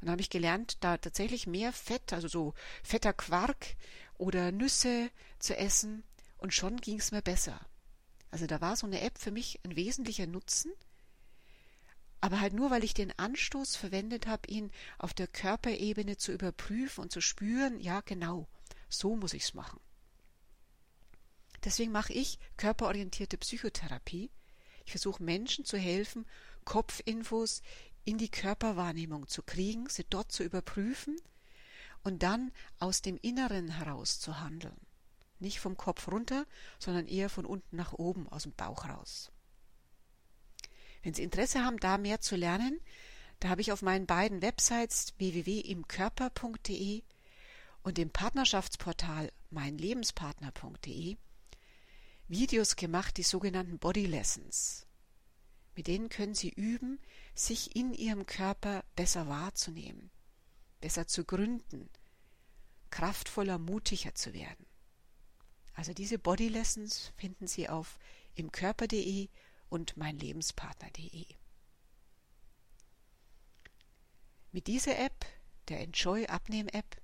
Und 0.00 0.06
dann 0.06 0.12
habe 0.12 0.22
ich 0.22 0.30
gelernt, 0.30 0.78
da 0.80 0.96
tatsächlich 0.96 1.46
mehr 1.46 1.72
Fett, 1.72 2.12
also 2.12 2.28
so 2.28 2.54
fetter 2.82 3.12
Quark 3.12 3.76
oder 4.16 4.50
Nüsse 4.50 5.10
zu 5.38 5.56
essen 5.56 6.02
und 6.42 6.52
schon 6.52 6.76
ging 6.78 6.98
es 6.98 7.12
mir 7.12 7.22
besser. 7.22 7.60
Also 8.30 8.46
da 8.46 8.60
war 8.60 8.74
so 8.74 8.86
eine 8.86 9.00
App 9.00 9.18
für 9.18 9.30
mich 9.30 9.60
ein 9.64 9.76
wesentlicher 9.76 10.26
Nutzen, 10.26 10.72
aber 12.20 12.40
halt 12.40 12.52
nur, 12.52 12.70
weil 12.70 12.82
ich 12.82 12.94
den 12.94 13.16
Anstoß 13.16 13.76
verwendet 13.76 14.26
habe, 14.26 14.48
ihn 14.48 14.70
auf 14.98 15.14
der 15.14 15.28
Körperebene 15.28 16.16
zu 16.16 16.32
überprüfen 16.32 17.02
und 17.02 17.12
zu 17.12 17.20
spüren, 17.20 17.80
ja 17.80 18.00
genau, 18.00 18.48
so 18.88 19.16
muss 19.16 19.34
ich's 19.34 19.54
machen. 19.54 19.80
Deswegen 21.64 21.92
mache 21.92 22.12
ich 22.12 22.38
körperorientierte 22.56 23.38
Psychotherapie. 23.38 24.30
Ich 24.84 24.92
versuche 24.92 25.22
Menschen 25.22 25.64
zu 25.64 25.78
helfen, 25.78 26.26
Kopfinfos 26.64 27.62
in 28.04 28.18
die 28.18 28.30
Körperwahrnehmung 28.30 29.28
zu 29.28 29.42
kriegen, 29.42 29.88
sie 29.88 30.04
dort 30.08 30.32
zu 30.32 30.42
überprüfen 30.42 31.16
und 32.02 32.24
dann 32.24 32.50
aus 32.80 33.00
dem 33.00 33.16
Inneren 33.22 33.68
heraus 33.68 34.18
zu 34.18 34.40
handeln. 34.40 34.76
Nicht 35.42 35.60
vom 35.60 35.76
Kopf 35.76 36.08
runter, 36.08 36.46
sondern 36.78 37.08
eher 37.08 37.28
von 37.28 37.44
unten 37.44 37.76
nach 37.76 37.92
oben, 37.92 38.28
aus 38.28 38.44
dem 38.44 38.52
Bauch 38.52 38.88
raus. 38.88 39.32
Wenn 41.02 41.14
Sie 41.14 41.24
Interesse 41.24 41.64
haben, 41.64 41.78
da 41.78 41.98
mehr 41.98 42.20
zu 42.20 42.36
lernen, 42.36 42.80
da 43.40 43.48
habe 43.48 43.60
ich 43.60 43.72
auf 43.72 43.82
meinen 43.82 44.06
beiden 44.06 44.40
Websites 44.40 45.14
www.imkörper.de 45.18 47.02
und 47.82 47.98
dem 47.98 48.10
Partnerschaftsportal 48.10 49.32
meinlebenspartner.de 49.50 51.16
Videos 52.28 52.76
gemacht, 52.76 53.16
die 53.16 53.24
sogenannten 53.24 53.80
Body 53.80 54.06
Lessons. 54.06 54.86
Mit 55.74 55.88
denen 55.88 56.08
können 56.08 56.34
Sie 56.34 56.50
üben, 56.50 57.00
sich 57.34 57.74
in 57.74 57.94
Ihrem 57.94 58.26
Körper 58.26 58.84
besser 58.94 59.26
wahrzunehmen, 59.26 60.12
besser 60.80 61.08
zu 61.08 61.24
gründen, 61.24 61.90
kraftvoller, 62.90 63.58
mutiger 63.58 64.14
zu 64.14 64.32
werden. 64.34 64.66
Also 65.74 65.92
diese 65.92 66.18
Body 66.18 66.48
Lessons 66.48 67.12
finden 67.16 67.46
Sie 67.46 67.68
auf 67.68 67.98
imkörper.de 68.34 69.28
und 69.68 69.96
meinlebenspartner.de. 69.96 71.26
Mit 74.52 74.66
dieser 74.66 74.98
App, 74.98 75.24
der 75.68 75.80
Enjoy 75.80 76.26
Abnehm 76.26 76.68
App, 76.68 77.00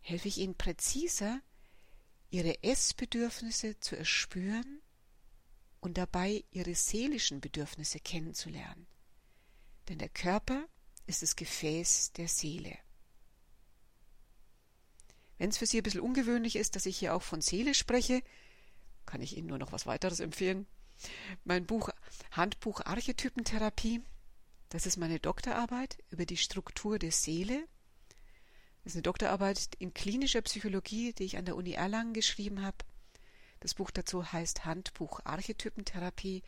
helfe 0.00 0.28
ich 0.28 0.38
Ihnen 0.38 0.56
präziser, 0.56 1.40
Ihre 2.30 2.62
Essbedürfnisse 2.62 3.78
zu 3.80 3.96
erspüren 3.96 4.80
und 5.82 5.98
dabei 5.98 6.44
ihre 6.52 6.74
seelischen 6.74 7.40
Bedürfnisse 7.40 7.98
kennenzulernen. 7.98 8.86
Denn 9.88 9.98
der 9.98 10.08
Körper 10.08 10.66
ist 11.06 11.22
das 11.22 11.36
Gefäß 11.36 12.12
der 12.12 12.28
Seele. 12.28 12.78
Wenn 15.42 15.50
es 15.50 15.58
für 15.58 15.66
Sie 15.66 15.78
ein 15.78 15.82
bisschen 15.82 16.02
ungewöhnlich 16.02 16.54
ist, 16.54 16.76
dass 16.76 16.86
ich 16.86 16.96
hier 16.96 17.16
auch 17.16 17.22
von 17.22 17.40
Seele 17.40 17.74
spreche, 17.74 18.22
kann 19.06 19.20
ich 19.20 19.36
Ihnen 19.36 19.48
nur 19.48 19.58
noch 19.58 19.72
was 19.72 19.86
weiteres 19.86 20.20
empfehlen. 20.20 20.68
Mein 21.42 21.66
Buch 21.66 21.88
Handbuch 22.30 22.80
Archetypentherapie, 22.82 24.02
das 24.68 24.86
ist 24.86 24.98
meine 24.98 25.18
Doktorarbeit 25.18 25.98
über 26.10 26.26
die 26.26 26.36
Struktur 26.36 27.00
der 27.00 27.10
Seele. 27.10 27.66
Das 28.84 28.92
ist 28.92 28.94
eine 28.98 29.02
Doktorarbeit 29.02 29.70
in 29.80 29.92
klinischer 29.92 30.42
Psychologie, 30.42 31.12
die 31.12 31.24
ich 31.24 31.36
an 31.36 31.44
der 31.44 31.56
Uni 31.56 31.72
Erlangen 31.72 32.14
geschrieben 32.14 32.62
habe. 32.62 32.76
Das 33.58 33.74
Buch 33.74 33.90
dazu 33.90 34.32
heißt 34.32 34.64
Handbuch 34.64 35.22
Archetypentherapie. 35.24 36.44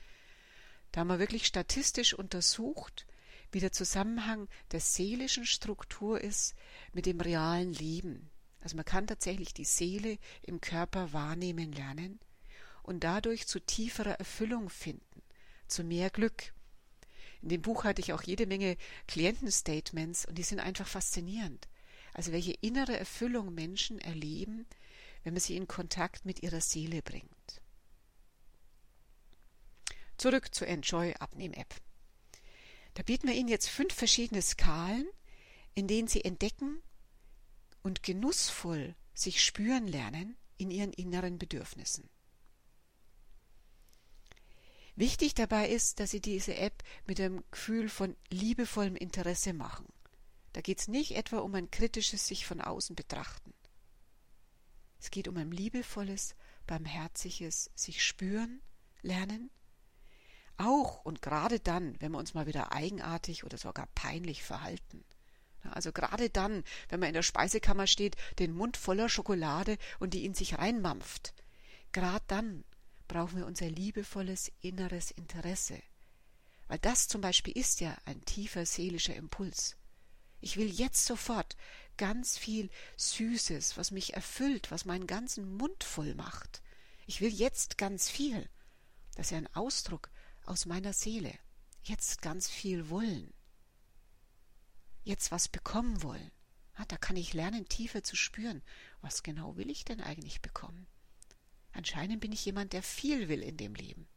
Da 0.93 1.01
haben 1.01 1.09
wir 1.09 1.19
wirklich 1.19 1.47
statistisch 1.47 2.15
untersucht, 2.15 3.09
wie 3.51 3.59
der 3.59 3.73
Zusammenhang 3.73 4.47
der 4.71 4.79
seelischen 4.79 5.47
Struktur 5.47 6.21
ist 6.21 6.55
mit 6.93 7.07
dem 7.07 7.21
realen 7.21 7.73
Leben. 7.73 8.31
Also 8.65 8.77
man 8.77 8.87
kann 8.87 9.07
tatsächlich 9.07 9.53
die 9.53 9.67
Seele 9.67 10.19
im 10.43 10.59
Körper 10.63 11.13
wahrnehmen 11.13 11.71
lernen 11.71 12.19
und 12.83 13.05
dadurch 13.05 13.47
zu 13.47 13.61
tieferer 13.61 14.19
Erfüllung 14.19 14.71
finden, 14.71 15.23
zu 15.69 15.85
mehr 15.85 16.09
Glück. 16.09 16.55
In 17.43 17.51
dem 17.51 17.61
Buch 17.61 17.85
hatte 17.85 18.01
ich 18.01 18.15
auch 18.15 18.23
jede 18.23 18.47
Menge 18.47 18.79
Klientenstatements 19.07 20.25
und 20.25 20.39
die 20.39 20.43
sind 20.43 20.61
einfach 20.61 20.89
faszinierend. 20.89 21.69
Also 22.15 22.33
welche 22.33 22.53
innere 22.53 22.97
Erfüllung 22.97 23.53
Menschen 23.55 23.99
erleben, 23.99 24.65
wenn 25.25 25.35
man 25.35 25.43
sie 25.43 25.57
in 25.57 25.69
Kontakt 25.69 26.25
mit 26.25 26.43
ihrer 26.43 26.63
Seele 26.63 27.03
bringt. 27.03 27.61
Zurück 30.17 30.55
zur 30.55 30.69
Enjoy 30.69 31.13
Abnehm 31.19 31.53
App. 31.53 31.75
Da 32.95 33.03
bieten 33.03 33.29
wir 33.29 33.35
Ihnen 33.35 33.49
jetzt 33.49 33.69
fünf 33.69 33.93
verschiedene 33.93 34.41
Skalen, 34.41 35.07
in 35.75 35.87
denen 35.87 36.09
Sie 36.09 36.25
entdecken 36.25 36.83
und 37.85 38.03
genussvoll 38.03 38.97
sich 39.13 39.45
spüren 39.45 39.87
lernen, 39.87 40.37
in 40.57 40.71
ihren 40.71 40.93
inneren 40.93 41.39
Bedürfnissen. 41.39 42.09
Wichtig 44.97 45.35
dabei 45.35 45.69
ist, 45.69 46.01
dass 46.01 46.13
Sie 46.13 46.21
diese 46.21 46.57
App 46.57 46.83
mit 47.07 47.21
einem 47.21 47.45
Gefühl 47.51 47.89
von 47.89 48.17
liebevollem 48.31 48.97
Interesse 48.97 49.53
machen. 49.53 49.87
Da 50.53 50.61
geht 50.61 50.79
es 50.79 50.89
nicht 50.89 51.17
etwa 51.17 51.39
um 51.39 51.55
ein 51.55 51.71
kritisches 51.71 52.27
sich 52.27 52.47
von 52.47 52.61
außen 52.61 52.95
betrachten. 52.95 53.53
Es 55.01 55.11
geht 55.11 55.27
um 55.29 55.37
ein 55.37 55.51
liebevolles, 55.51 56.37
barmherziges 56.67 57.71
sich 57.75 58.05
spüren, 58.05 58.63
lernen. 59.03 59.51
Auch 60.57 61.05
und 61.05 61.21
gerade 61.21 61.59
dann, 61.59 62.01
wenn 62.01 62.13
wir 62.13 62.19
uns 62.19 62.33
mal 62.33 62.47
wieder 62.47 62.73
eigenartig 62.73 63.45
oder 63.45 63.59
sogar 63.59 63.89
peinlich 63.95 64.45
verhalten. 64.45 65.05
Also 65.71 65.93
gerade 65.93 66.31
dann, 66.31 66.65
wenn 66.89 67.01
man 67.01 67.09
in 67.09 67.15
der 67.15 67.23
Speisekammer 67.23 67.87
steht, 67.87 68.17
den 68.39 68.53
Mund 68.53 68.77
voller 68.77 69.09
Schokolade 69.09 69.79
und 69.99 70.15
die 70.15 70.25
in 70.25 70.35
sich 70.35 70.59
reinmampft. 70.59 71.35
Gerade 71.93 72.25
dann 72.27 72.65
brauchen 73.09 73.39
wir 73.39 73.47
unser 73.47 73.69
liebevolles 73.69 74.53
inneres 74.61 75.11
Interesse. 75.11 75.81
Weil 76.69 76.79
das 76.79 77.09
zum 77.09 77.21
Beispiel 77.21 77.57
ist 77.57 77.81
ja 77.81 77.97
ein 78.05 78.25
tiefer 78.25 78.67
seelischer 78.67 79.15
Impuls. 79.15 79.77
Ich 80.41 80.57
will 80.57 80.69
jetzt 80.69 81.07
sofort 81.07 81.57
ganz 81.97 82.37
viel 82.37 82.71
Süßes, 82.97 83.77
was 83.77 83.91
mich 83.91 84.15
erfüllt, 84.15 84.71
was 84.71 84.85
meinen 84.85 85.07
ganzen 85.07 85.57
Mund 85.57 85.85
voll 85.85 86.15
macht. 86.15 86.63
Ich 87.07 87.21
will 87.21 87.33
jetzt 87.33 87.79
ganz 87.79 88.11
viel. 88.11 88.49
Das 89.15 89.27
ist 89.27 89.31
ja 89.31 89.39
ein 89.39 89.55
Ausdruck 89.55 90.11
aus 90.45 90.67
meiner 90.67 90.93
Seele. 90.93 91.33
Jetzt 91.83 92.23
ganz 92.23 92.49
viel 92.49 92.89
wollen. 92.89 93.33
Jetzt 95.05 95.31
was 95.31 95.49
bekommen 95.49 96.03
wollen. 96.03 96.31
Ja, 96.79 96.85
da 96.87 96.97
kann 96.97 97.17
ich 97.17 97.35
lernen, 97.35 97.69
tiefer 97.69 98.03
zu 98.03 98.17
spüren. 98.17 98.63
Was 99.01 99.23
genau 99.23 99.57
will 99.57 99.71
ich 99.71 99.85
denn 99.85 100.01
eigentlich 100.01 100.43
bekommen? 100.43 100.87
Anscheinend 101.73 102.21
bin 102.21 102.33
ich 102.33 102.45
jemand, 102.45 102.73
der 102.73 102.83
viel 102.83 103.29
will 103.29 103.43
in 103.43 103.57
dem 103.57 103.75
Leben. 103.75 104.09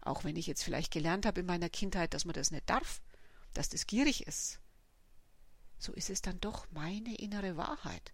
Auch 0.00 0.24
wenn 0.24 0.36
ich 0.36 0.46
jetzt 0.46 0.62
vielleicht 0.62 0.92
gelernt 0.92 1.26
habe 1.26 1.40
in 1.40 1.46
meiner 1.46 1.68
Kindheit, 1.68 2.14
dass 2.14 2.24
man 2.24 2.34
das 2.34 2.50
nicht 2.50 2.68
darf, 2.70 3.02
dass 3.54 3.68
das 3.68 3.86
gierig 3.86 4.26
ist. 4.26 4.60
So 5.78 5.92
ist 5.92 6.10
es 6.10 6.22
dann 6.22 6.40
doch 6.40 6.70
meine 6.70 7.16
innere 7.16 7.56
Wahrheit. 7.56 8.12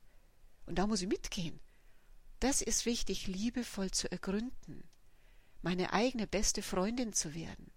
Und 0.67 0.77
da 0.77 0.87
muss 0.87 1.03
ich 1.03 1.09
mitgehen. 1.09 1.61
Das 2.41 2.63
ist 2.63 2.87
wichtig, 2.87 3.27
liebevoll 3.27 3.91
zu 3.91 4.11
ergründen, 4.11 4.89
meine 5.61 5.93
eigene 5.93 6.27
beste 6.27 6.63
Freundin 6.63 7.13
zu 7.13 7.35
werden, 7.35 7.71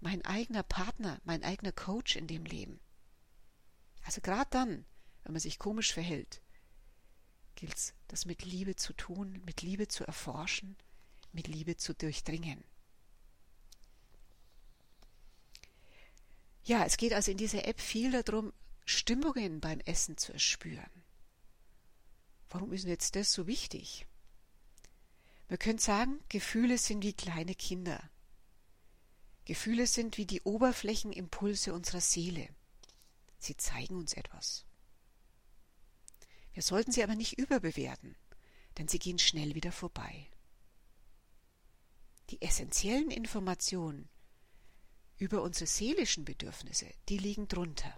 mein 0.00 0.24
eigener 0.24 0.64
Partner, 0.64 1.20
mein 1.24 1.44
eigener 1.44 1.70
Coach 1.72 2.16
in 2.16 2.26
dem 2.26 2.44
Leben. 2.44 2.80
Also 4.04 4.20
gerade 4.20 4.48
dann, 4.50 4.84
wenn 5.24 5.32
man 5.32 5.40
sich 5.40 5.58
komisch 5.58 5.92
verhält, 5.92 6.40
gilt 7.56 7.74
es, 7.74 7.94
das 8.08 8.26
mit 8.26 8.44
Liebe 8.44 8.76
zu 8.76 8.92
tun, 8.92 9.42
mit 9.44 9.62
Liebe 9.62 9.88
zu 9.88 10.04
erforschen, 10.04 10.76
mit 11.32 11.48
Liebe 11.48 11.76
zu 11.76 11.94
durchdringen. 11.94 12.62
Ja, 16.64 16.84
es 16.84 16.96
geht 16.96 17.12
also 17.12 17.30
in 17.30 17.36
dieser 17.36 17.66
App 17.66 17.80
viel 17.80 18.22
darum, 18.22 18.52
Stimmungen 18.86 19.60
beim 19.60 19.80
Essen 19.80 20.16
zu 20.16 20.32
erspüren. 20.32 20.90
Warum 22.50 22.72
ist 22.72 22.84
denn 22.84 22.90
jetzt 22.90 23.16
das 23.16 23.32
so 23.32 23.46
wichtig? 23.46 24.06
Man 25.48 25.58
könnte 25.58 25.82
sagen, 25.82 26.20
Gefühle 26.28 26.78
sind 26.78 27.02
wie 27.02 27.12
kleine 27.12 27.54
Kinder. 27.54 28.10
Gefühle 29.44 29.86
sind 29.86 30.16
wie 30.16 30.24
die 30.26 30.40
Oberflächenimpulse 30.42 31.74
unserer 31.74 32.00
Seele. 32.00 32.48
Sie 33.44 33.58
zeigen 33.58 33.96
uns 33.96 34.14
etwas. 34.14 34.64
Wir 36.54 36.62
sollten 36.62 36.92
sie 36.92 37.02
aber 37.02 37.14
nicht 37.14 37.38
überbewerten, 37.38 38.16
denn 38.78 38.88
sie 38.88 38.98
gehen 38.98 39.18
schnell 39.18 39.54
wieder 39.54 39.70
vorbei. 39.70 40.30
Die 42.30 42.40
essentiellen 42.40 43.10
Informationen 43.10 44.08
über 45.18 45.42
unsere 45.42 45.66
seelischen 45.66 46.24
Bedürfnisse, 46.24 46.90
die 47.10 47.18
liegen 47.18 47.46
drunter. 47.46 47.94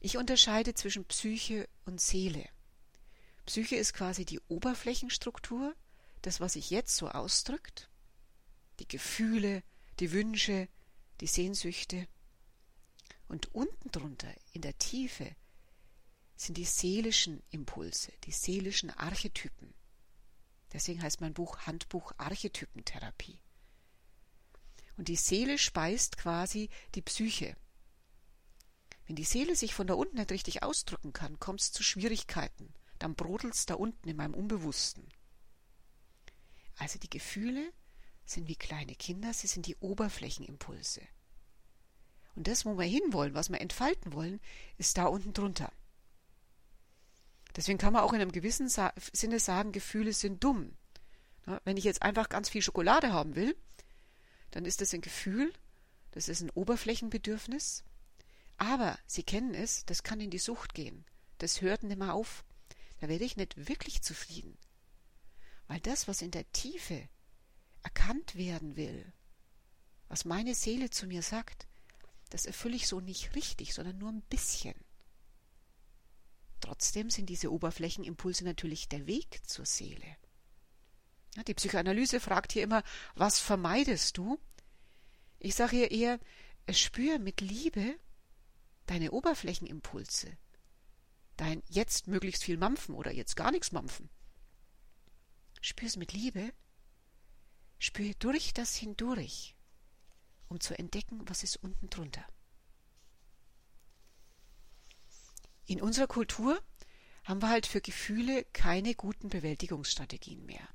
Ich 0.00 0.16
unterscheide 0.16 0.74
zwischen 0.74 1.04
Psyche 1.04 1.68
und 1.84 2.00
Seele. 2.00 2.48
Psyche 3.46 3.76
ist 3.76 3.94
quasi 3.94 4.24
die 4.24 4.40
Oberflächenstruktur, 4.48 5.76
das, 6.22 6.40
was 6.40 6.54
sich 6.54 6.70
jetzt 6.70 6.96
so 6.96 7.08
ausdrückt, 7.08 7.88
die 8.80 8.88
Gefühle, 8.88 9.62
die 10.00 10.10
Wünsche, 10.10 10.68
die 11.20 11.28
Sehnsüchte. 11.28 12.08
Und 13.32 13.54
unten 13.54 13.90
drunter, 13.90 14.30
in 14.52 14.60
der 14.60 14.76
Tiefe, 14.76 15.34
sind 16.36 16.58
die 16.58 16.66
seelischen 16.66 17.42
Impulse, 17.48 18.12
die 18.24 18.30
seelischen 18.30 18.90
Archetypen. 18.90 19.72
Deswegen 20.70 21.00
heißt 21.00 21.22
mein 21.22 21.32
Buch 21.32 21.60
Handbuch 21.60 22.12
Archetypentherapie. 22.18 23.40
Und 24.98 25.08
die 25.08 25.16
Seele 25.16 25.56
speist 25.56 26.18
quasi 26.18 26.68
die 26.94 27.00
Psyche. 27.00 27.56
Wenn 29.06 29.16
die 29.16 29.24
Seele 29.24 29.56
sich 29.56 29.72
von 29.72 29.86
da 29.86 29.94
unten 29.94 30.18
nicht 30.18 30.30
richtig 30.30 30.62
ausdrücken 30.62 31.14
kann, 31.14 31.40
kommt 31.40 31.62
es 31.62 31.72
zu 31.72 31.82
Schwierigkeiten. 31.82 32.74
Dann 32.98 33.14
brodelt 33.14 33.54
es 33.54 33.64
da 33.64 33.76
unten 33.76 34.10
in 34.10 34.16
meinem 34.16 34.34
Unbewussten. 34.34 35.08
Also 36.76 36.98
die 36.98 37.08
Gefühle 37.08 37.72
sind 38.26 38.46
wie 38.46 38.56
kleine 38.56 38.94
Kinder, 38.94 39.32
sie 39.32 39.46
sind 39.46 39.64
die 39.64 39.76
Oberflächenimpulse. 39.76 41.00
Und 42.34 42.46
das, 42.48 42.64
wo 42.64 42.78
wir 42.78 42.86
hinwollen, 42.86 43.34
was 43.34 43.50
wir 43.50 43.60
entfalten 43.60 44.12
wollen, 44.12 44.40
ist 44.78 44.96
da 44.96 45.06
unten 45.06 45.32
drunter. 45.32 45.70
Deswegen 47.56 47.78
kann 47.78 47.92
man 47.92 48.02
auch 48.02 48.14
in 48.14 48.20
einem 48.20 48.32
gewissen 48.32 48.68
Sinne 48.68 49.38
sagen, 49.38 49.72
Gefühle 49.72 50.12
sind 50.12 50.42
dumm. 50.42 50.74
Wenn 51.64 51.76
ich 51.76 51.84
jetzt 51.84 52.02
einfach 52.02 52.28
ganz 52.28 52.48
viel 52.48 52.62
Schokolade 52.62 53.12
haben 53.12 53.34
will, 53.34 53.56
dann 54.52 54.64
ist 54.64 54.80
das 54.80 54.94
ein 54.94 55.00
Gefühl, 55.00 55.52
das 56.12 56.28
ist 56.28 56.40
ein 56.40 56.50
Oberflächenbedürfnis. 56.50 57.84
Aber 58.56 58.98
Sie 59.06 59.22
kennen 59.22 59.54
es, 59.54 59.84
das 59.84 60.02
kann 60.02 60.20
in 60.20 60.30
die 60.30 60.38
Sucht 60.38 60.74
gehen. 60.74 61.04
Das 61.38 61.60
hört 61.60 61.82
nicht 61.82 61.98
mehr 61.98 62.14
auf. 62.14 62.44
Da 63.00 63.08
werde 63.08 63.24
ich 63.24 63.36
nicht 63.36 63.68
wirklich 63.68 64.02
zufrieden. 64.02 64.56
Weil 65.66 65.80
das, 65.80 66.06
was 66.06 66.22
in 66.22 66.30
der 66.30 66.50
Tiefe 66.52 67.08
erkannt 67.82 68.36
werden 68.36 68.76
will, 68.76 69.12
was 70.08 70.24
meine 70.24 70.54
Seele 70.54 70.90
zu 70.90 71.06
mir 71.06 71.22
sagt, 71.22 71.66
das 72.32 72.46
erfülle 72.46 72.76
ich 72.76 72.88
so 72.88 73.00
nicht 73.00 73.34
richtig, 73.34 73.74
sondern 73.74 73.98
nur 73.98 74.10
ein 74.10 74.22
bisschen. 74.22 74.74
Trotzdem 76.60 77.10
sind 77.10 77.28
diese 77.28 77.52
Oberflächenimpulse 77.52 78.44
natürlich 78.44 78.88
der 78.88 79.06
Weg 79.06 79.46
zur 79.46 79.66
Seele. 79.66 80.16
Die 81.46 81.54
Psychoanalyse 81.54 82.20
fragt 82.20 82.52
hier 82.52 82.62
immer, 82.62 82.82
was 83.14 83.38
vermeidest 83.38 84.16
du? 84.16 84.38
Ich 85.40 85.54
sage 85.54 85.76
hier 85.76 85.90
eher, 85.90 86.20
spür 86.70 87.18
mit 87.18 87.40
Liebe 87.40 87.98
deine 88.86 89.10
Oberflächenimpulse, 89.10 90.36
dein 91.36 91.62
jetzt 91.68 92.06
möglichst 92.06 92.44
viel 92.44 92.56
Mampfen 92.56 92.94
oder 92.94 93.12
jetzt 93.12 93.36
gar 93.36 93.50
nichts 93.50 93.72
Mampfen. 93.72 94.08
Spür 95.60 95.88
es 95.88 95.96
mit 95.96 96.12
Liebe, 96.12 96.52
spür 97.78 98.14
durch 98.18 98.54
das 98.54 98.74
hindurch, 98.74 99.54
um 100.52 100.60
zu 100.60 100.78
entdecken, 100.78 101.22
was 101.28 101.42
ist 101.42 101.56
unten 101.56 101.88
drunter. 101.88 102.24
In 105.64 105.80
unserer 105.80 106.06
Kultur 106.06 106.62
haben 107.24 107.40
wir 107.40 107.48
halt 107.48 107.66
für 107.66 107.80
Gefühle 107.80 108.44
keine 108.52 108.94
guten 108.94 109.30
Bewältigungsstrategien 109.30 110.44
mehr. 110.44 110.68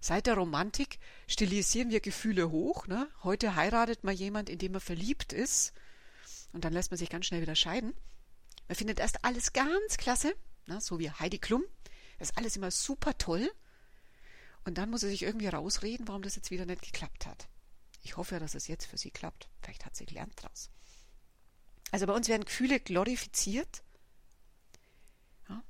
Seit 0.00 0.26
der 0.26 0.34
Romantik 0.34 1.00
stilisieren 1.26 1.90
wir 1.90 2.00
Gefühle 2.00 2.50
hoch. 2.52 2.86
Ne? 2.86 3.08
Heute 3.24 3.56
heiratet 3.56 4.04
man 4.04 4.14
jemand, 4.14 4.48
in 4.48 4.58
dem 4.58 4.72
man 4.72 4.80
verliebt 4.80 5.32
ist, 5.32 5.72
und 6.52 6.64
dann 6.64 6.72
lässt 6.72 6.92
man 6.92 6.98
sich 6.98 7.10
ganz 7.10 7.26
schnell 7.26 7.42
wieder 7.42 7.56
scheiden. 7.56 7.92
Man 8.68 8.76
findet 8.76 9.00
erst 9.00 9.24
alles 9.24 9.52
ganz 9.52 9.96
klasse, 9.96 10.36
ne? 10.66 10.80
so 10.80 11.00
wie 11.00 11.10
Heidi 11.10 11.38
Klum. 11.38 11.64
Das 12.18 12.30
ist 12.30 12.38
alles 12.38 12.56
immer 12.56 12.70
super 12.70 13.18
toll. 13.18 13.50
Und 14.64 14.78
dann 14.78 14.90
muss 14.90 15.02
er 15.02 15.08
sich 15.08 15.22
irgendwie 15.22 15.48
rausreden, 15.48 16.06
warum 16.06 16.22
das 16.22 16.36
jetzt 16.36 16.52
wieder 16.52 16.66
nicht 16.66 16.82
geklappt 16.82 17.26
hat. 17.26 17.48
Ich 18.06 18.16
hoffe 18.16 18.36
ja, 18.36 18.38
dass 18.38 18.54
es 18.54 18.68
jetzt 18.68 18.86
für 18.86 18.96
sie 18.96 19.10
klappt. 19.10 19.48
Vielleicht 19.60 19.84
hat 19.84 19.96
sie 19.96 20.06
gelernt 20.06 20.40
draus. 20.40 20.70
Also 21.90 22.06
bei 22.06 22.12
uns 22.12 22.28
werden 22.28 22.44
Gefühle 22.44 22.78
glorifiziert 22.78 23.82
ja, 25.48 25.64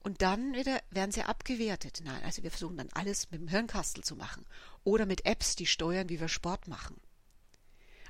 und 0.00 0.20
dann 0.20 0.54
wieder 0.54 0.82
werden 0.90 1.12
sie 1.12 1.22
abgewertet. 1.22 2.00
Nein, 2.02 2.24
also 2.24 2.42
wir 2.42 2.50
versuchen 2.50 2.76
dann 2.76 2.88
alles 2.92 3.30
mit 3.30 3.40
dem 3.40 3.46
Hirnkastel 3.46 4.02
zu 4.02 4.16
machen 4.16 4.44
oder 4.82 5.06
mit 5.06 5.26
Apps, 5.26 5.54
die 5.54 5.66
steuern, 5.66 6.08
wie 6.08 6.18
wir 6.18 6.26
Sport 6.26 6.66
machen. 6.66 7.00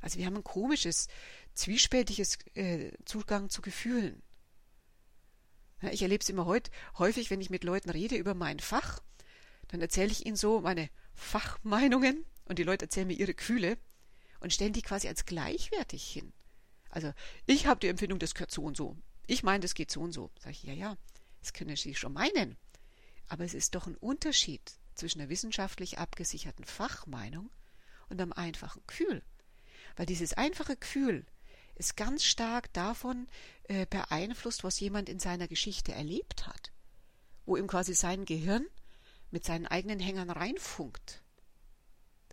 Also 0.01 0.19
wir 0.19 0.25
haben 0.25 0.37
ein 0.37 0.45
komisches, 0.45 1.09
zwiespältiges 1.53 2.39
äh, 2.55 2.93
Zugang 3.05 3.51
zu 3.51 3.61
Gefühlen. 3.61 4.23
Ja, 5.83 5.91
ich 5.91 6.01
erlebe 6.01 6.23
es 6.23 6.31
immer 6.31 6.47
heut, 6.47 6.71
häufig, 6.97 7.29
wenn 7.29 7.43
ich 7.43 7.51
mit 7.51 7.62
Leuten 7.62 7.91
rede 7.91 8.17
über 8.17 8.33
mein 8.33 8.59
Fach, 8.59 9.03
dann 9.69 9.83
erzähle 9.83 10.12
ich 10.12 10.25
ihnen 10.25 10.37
so 10.37 10.62
meine 10.62 10.89
Fachmeinungen 11.12 12.25
und 12.47 12.59
die 12.59 12.65
Leute 12.65 12.87
erzählen 12.87 13.07
mir 13.07 13.19
ihre 13.19 13.35
Gefühle 13.35 13.79
und 14.41 14.53
stellen 14.53 14.73
die 14.73 14.83
quasi 14.83 15.09
als 15.09 15.27
gleichwertig 15.27 16.05
hin. 16.05 16.33
Also 16.91 17.13
ich 17.47 17.67
habe 17.67 17.81
die 17.81 17.89
Empfindung, 17.89 18.19
das 18.19 18.35
gehört 18.35 18.51
so 18.51 18.63
und 18.63 18.77
so. 18.77 18.97
Ich 19.27 19.43
meine, 19.43 19.61
das 19.61 19.75
geht 19.75 19.91
so 19.91 20.01
und 20.01 20.13
so. 20.13 20.31
Sag 20.39 20.53
ich, 20.53 20.63
ja, 20.63 20.73
ja. 20.73 20.97
Das 21.41 21.53
können 21.53 21.77
Sie 21.77 21.95
schon 21.95 22.13
meinen. 22.13 22.57
Aber 23.29 23.45
es 23.45 23.55
ist 23.55 23.75
doch 23.75 23.87
ein 23.87 23.97
Unterschied 23.97 24.63
zwischen 24.95 25.21
einer 25.21 25.29
wissenschaftlich 25.29 25.99
abgesicherten 25.99 26.65
Fachmeinung 26.65 27.51
und 28.09 28.21
einem 28.21 28.33
einfachen 28.33 28.83
Gefühl. 28.87 29.23
Weil 29.97 30.07
dieses 30.07 30.33
einfache 30.33 30.77
Gefühl 30.77 31.27
ist 31.75 31.97
ganz 31.97 32.25
stark 32.25 32.73
davon 32.73 33.29
äh, 33.65 33.87
beeinflusst, 33.87 34.65
was 34.65 34.81
jemand 34.81 35.09
in 35.09 35.19
seiner 35.19 35.49
Geschichte 35.49 35.93
erlebt 35.93 36.47
hat, 36.47 36.73
wo 37.45 37.57
ihm 37.57 37.67
quasi 37.67 37.95
sein 37.95 38.25
Gehirn 38.25 38.67
mit 39.31 39.45
seinen 39.45 39.67
eigenen 39.67 40.01
Hängern 40.01 40.31
reinfunkt. 40.31 41.23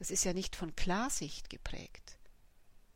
Das 0.03 0.11
ist 0.11 0.25
ja 0.25 0.33
nicht 0.33 0.57
von 0.57 0.75
Klarsicht 0.75 1.49
geprägt. 1.49 2.17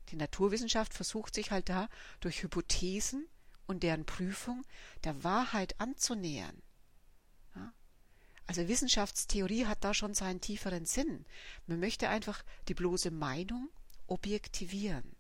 Die 0.10 0.18
Naturwissenschaft 0.18 0.94
versucht 0.94 1.36
sich 1.36 1.52
halt 1.52 1.70
da 1.70 1.88
durch 2.20 2.44
Hypothesen 2.44 3.30
und 3.66 3.82
deren 3.82 4.06
Prüfung 4.06 4.66
der 5.06 5.24
Wahrheit 5.24 5.80
anzunähern. 5.80 6.62
Ja? 7.56 7.72
Also 8.46 8.68
Wissenschaftstheorie 8.68 9.68
hat 9.68 9.86
da 9.86 9.94
schon 9.94 10.16
seinen 10.16 10.42
tieferen 10.42 10.86
Sinn. 10.86 11.26
Man 11.66 11.80
möchte 11.80 12.10
einfach 12.10 12.44
die 12.68 12.74
bloße 12.74 13.10
Meinung 13.10 13.70
objektivieren. 14.08 15.16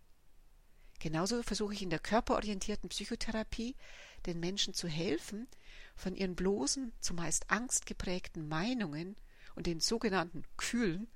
Genauso 1.00 1.42
versuche 1.42 1.74
ich 1.74 1.84
in 1.84 1.90
der 1.90 2.00
körperorientierten 2.00 2.90
Psychotherapie 2.90 3.78
den 4.26 4.42
Menschen 4.42 4.74
zu 4.74 4.90
helfen, 4.90 5.48
von 5.96 6.18
ihren 6.18 6.36
bloßen, 6.36 6.92
zumeist 7.00 7.50
angstgeprägten 7.50 8.46
Meinungen 8.46 9.16
und 9.56 9.68
den 9.68 9.80
sogenannten 9.80 10.44
Gefühlen 10.58 11.08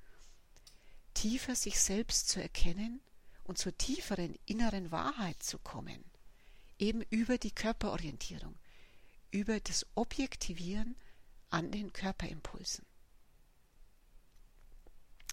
tiefer 1.21 1.53
sich 1.53 1.79
selbst 1.79 2.29
zu 2.29 2.41
erkennen 2.41 2.99
und 3.43 3.60
zur 3.60 3.77
tieferen 3.77 4.39
inneren 4.47 4.89
Wahrheit 4.89 5.43
zu 5.43 5.60
kommen, 5.60 6.03
eben 6.79 7.03
über 7.12 7.38
die 7.38 7.51
Körperorientierung, 7.51 8.55
über 9.29 9.60
das 9.60 9.86
Objektivieren 9.93 10.95
an 11.51 11.69
den 11.69 11.93
Körperimpulsen. 11.93 12.88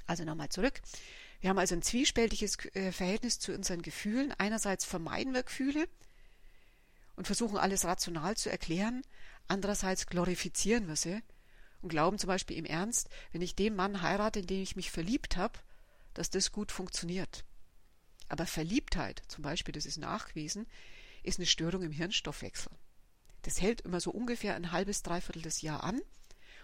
Also 0.07 0.25
nochmal 0.25 0.51
zurück. 0.51 0.83
Wir 1.41 1.49
haben 1.49 1.59
also 1.59 1.75
ein 1.75 1.81
zwiespältiges 1.81 2.59
äh, 2.75 2.93
Verhältnis 2.93 3.39
zu 3.39 3.55
unseren 3.55 3.81
Gefühlen. 3.81 4.35
Einerseits 4.37 4.85
vermeiden 4.85 5.33
wir 5.33 5.43
Gefühle 5.43 5.89
und 7.17 7.27
versuchen 7.27 7.57
alles 7.57 7.87
rational 7.87 8.37
zu 8.37 8.51
erklären. 8.51 9.01
Andererseits 9.47 10.07
glorifizieren 10.07 10.87
wir 10.87 10.97
sie 10.97 11.23
und 11.81 11.89
glauben 11.89 12.19
zum 12.19 12.29
Beispiel 12.29 12.59
im 12.59 12.67
Ernst, 12.67 13.09
wenn 13.33 13.41
ich 13.41 13.57
den 13.57 13.75
Mann 13.75 14.03
heirate, 14.03 14.41
in 14.41 14.47
den 14.47 14.61
ich 14.61 14.77
mich 14.77 14.91
verliebt 14.91 15.39
habe, 15.39 15.59
dass 16.19 16.31
das 16.31 16.51
gut 16.51 16.73
funktioniert. 16.73 17.45
Aber 18.29 18.45
Verliebtheit, 18.45 19.23
zum 19.29 19.43
Beispiel, 19.43 19.71
das 19.71 19.87
ist 19.87 19.99
nachgewiesen, 19.99 20.67
ist 21.23 21.39
eine 21.39 21.47
Störung 21.47 21.83
im 21.83 21.93
Hirnstoffwechsel. 21.93 22.73
Das 23.43 23.61
hält 23.61 23.83
immer 23.83 24.01
so 24.01 24.11
ungefähr 24.11 24.57
ein 24.57 24.73
halbes, 24.73 25.05
dreiviertel 25.05 25.43
des 25.43 25.63
Jahr 25.63 25.85
an. 25.85 26.01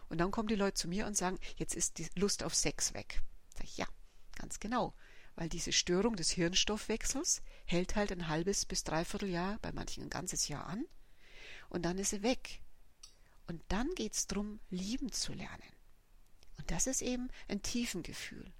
Und 0.09 0.19
dann 0.19 0.33
kommen 0.33 0.49
die 0.49 0.57
Leute 0.57 0.75
zu 0.75 0.88
mir 0.88 1.07
und 1.07 1.17
sagen, 1.17 1.38
jetzt 1.57 1.77
ist 1.77 1.99
die 1.99 2.09
Lust 2.17 2.43
auf 2.43 2.53
Sex 2.53 2.95
weg. 2.95 3.23
Sag 3.55 3.62
ich, 3.62 3.77
ja, 3.77 3.87
ganz 4.35 4.59
genau. 4.59 4.93
Weil 5.37 5.49
diese 5.49 5.71
Störung 5.71 6.17
des 6.17 6.31
Hirnstoffwechsels 6.31 7.40
hält 7.64 7.95
halt 7.95 8.11
ein 8.11 8.27
halbes 8.27 8.67
bis 8.67 8.83
dreiviertel 8.83 9.29
Jahr, 9.29 9.61
bei 9.61 9.71
manchen 9.71 10.03
ein 10.03 10.11
ganzes 10.11 10.49
Jahr 10.49 10.67
an. 10.67 10.85
Und 11.69 11.83
dann 11.85 11.99
ist 11.99 12.11
sie 12.11 12.25
weg. 12.25 12.61
Und 13.47 13.62
dann 13.69 13.95
geht 13.95 14.14
es 14.14 14.27
darum, 14.27 14.59
lieben 14.71 15.12
zu 15.12 15.33
lernen. 15.33 15.62
Und 16.59 16.73
das 16.73 16.88
ist 16.88 17.03
eben 17.03 17.29
ein 17.47 17.62
Tiefengefühl. 17.62 18.53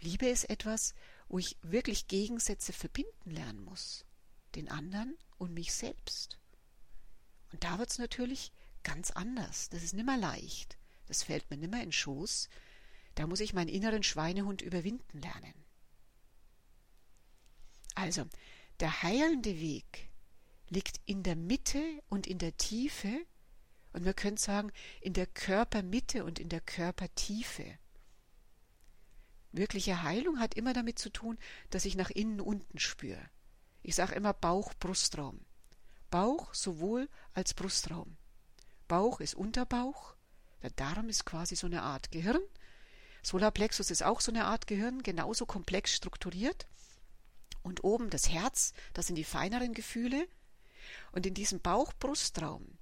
Liebe 0.00 0.28
ist 0.28 0.48
etwas, 0.50 0.94
wo 1.28 1.38
ich 1.38 1.56
wirklich 1.62 2.08
Gegensätze 2.08 2.72
verbinden 2.72 3.30
lernen 3.30 3.64
muss. 3.64 4.04
Den 4.54 4.68
anderen 4.68 5.16
und 5.38 5.54
mich 5.54 5.72
selbst. 5.72 6.38
Und 7.52 7.64
da 7.64 7.78
wird 7.78 7.90
es 7.90 7.98
natürlich 7.98 8.52
ganz 8.82 9.10
anders. 9.10 9.68
Das 9.68 9.82
ist 9.82 9.94
nimmer 9.94 10.16
leicht. 10.16 10.78
Das 11.06 11.22
fällt 11.22 11.50
mir 11.50 11.56
nimmer 11.56 11.82
in 11.82 11.92
Schoß. 11.92 12.48
Da 13.14 13.26
muss 13.26 13.40
ich 13.40 13.52
meinen 13.52 13.68
inneren 13.68 14.02
Schweinehund 14.02 14.62
überwinden 14.62 15.20
lernen. 15.20 15.54
Also, 17.94 18.26
der 18.78 19.02
heilende 19.02 19.60
Weg 19.60 20.10
liegt 20.68 21.00
in 21.04 21.22
der 21.22 21.36
Mitte 21.36 21.82
und 22.08 22.26
in 22.26 22.38
der 22.38 22.56
Tiefe 22.56 23.26
und 23.92 24.04
wir 24.04 24.14
können 24.14 24.36
sagen, 24.36 24.70
in 25.00 25.12
der 25.12 25.26
Körpermitte 25.26 26.24
und 26.24 26.38
in 26.38 26.48
der 26.48 26.60
Körpertiefe. 26.60 27.78
Wirkliche 29.52 30.02
Heilung 30.02 30.38
hat 30.38 30.54
immer 30.54 30.72
damit 30.72 30.98
zu 30.98 31.10
tun, 31.10 31.38
dass 31.70 31.84
ich 31.84 31.96
nach 31.96 32.10
innen 32.10 32.40
unten 32.40 32.78
spüre. 32.78 33.22
Ich 33.82 33.94
sage 33.94 34.14
immer 34.14 34.32
Bauch-Brustraum. 34.32 35.40
Bauch 36.10 36.54
sowohl 36.54 37.08
als 37.34 37.54
Brustraum. 37.54 38.16
Bauch 38.88 39.20
ist 39.20 39.34
Unterbauch, 39.34 40.14
der 40.62 40.70
Darm 40.70 41.08
ist 41.08 41.24
quasi 41.24 41.56
so 41.56 41.66
eine 41.66 41.82
Art 41.82 42.10
Gehirn. 42.10 42.40
Solarplexus 43.22 43.90
ist 43.90 44.02
auch 44.02 44.20
so 44.20 44.32
eine 44.32 44.44
Art 44.46 44.66
Gehirn, 44.66 45.02
genauso 45.02 45.46
komplex 45.46 45.94
strukturiert. 45.94 46.66
Und 47.62 47.84
oben 47.84 48.10
das 48.10 48.28
Herz, 48.28 48.72
das 48.94 49.06
sind 49.06 49.16
die 49.16 49.24
feineren 49.24 49.74
Gefühle. 49.74 50.26
Und 51.12 51.26
in 51.26 51.34
diesem 51.34 51.60
Bauch-Brustraum 51.60 52.78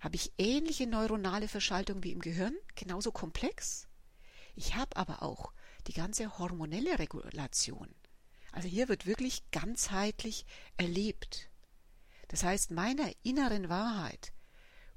habe 0.00 0.16
ich 0.16 0.32
ähnliche 0.36 0.86
neuronale 0.86 1.48
Verschaltung 1.48 2.02
wie 2.02 2.12
im 2.12 2.20
Gehirn, 2.20 2.54
genauso 2.74 3.12
komplex. 3.12 3.86
Ich 4.54 4.74
habe 4.74 4.96
aber 4.96 5.22
auch 5.22 5.52
die 5.86 5.92
ganze 5.92 6.38
hormonelle 6.38 6.98
Regulation. 6.98 7.94
Also 8.52 8.68
hier 8.68 8.88
wird 8.88 9.06
wirklich 9.06 9.50
ganzheitlich 9.50 10.46
erlebt. 10.76 11.48
Das 12.28 12.44
heißt, 12.44 12.70
meiner 12.70 13.10
inneren 13.22 13.68
Wahrheit 13.68 14.32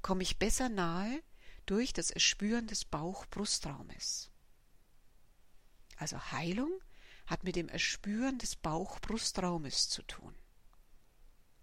komme 0.02 0.22
ich 0.22 0.38
besser 0.38 0.68
nahe 0.68 1.22
durch 1.64 1.92
das 1.92 2.10
Erspüren 2.10 2.66
des 2.66 2.84
Bauch-Brustraumes. 2.84 4.30
Also 5.96 6.20
Heilung 6.30 6.70
hat 7.26 7.44
mit 7.44 7.56
dem 7.56 7.68
Erspüren 7.68 8.38
des 8.38 8.56
Bauch-Brustraumes 8.56 9.88
zu 9.88 10.02
tun. 10.02 10.34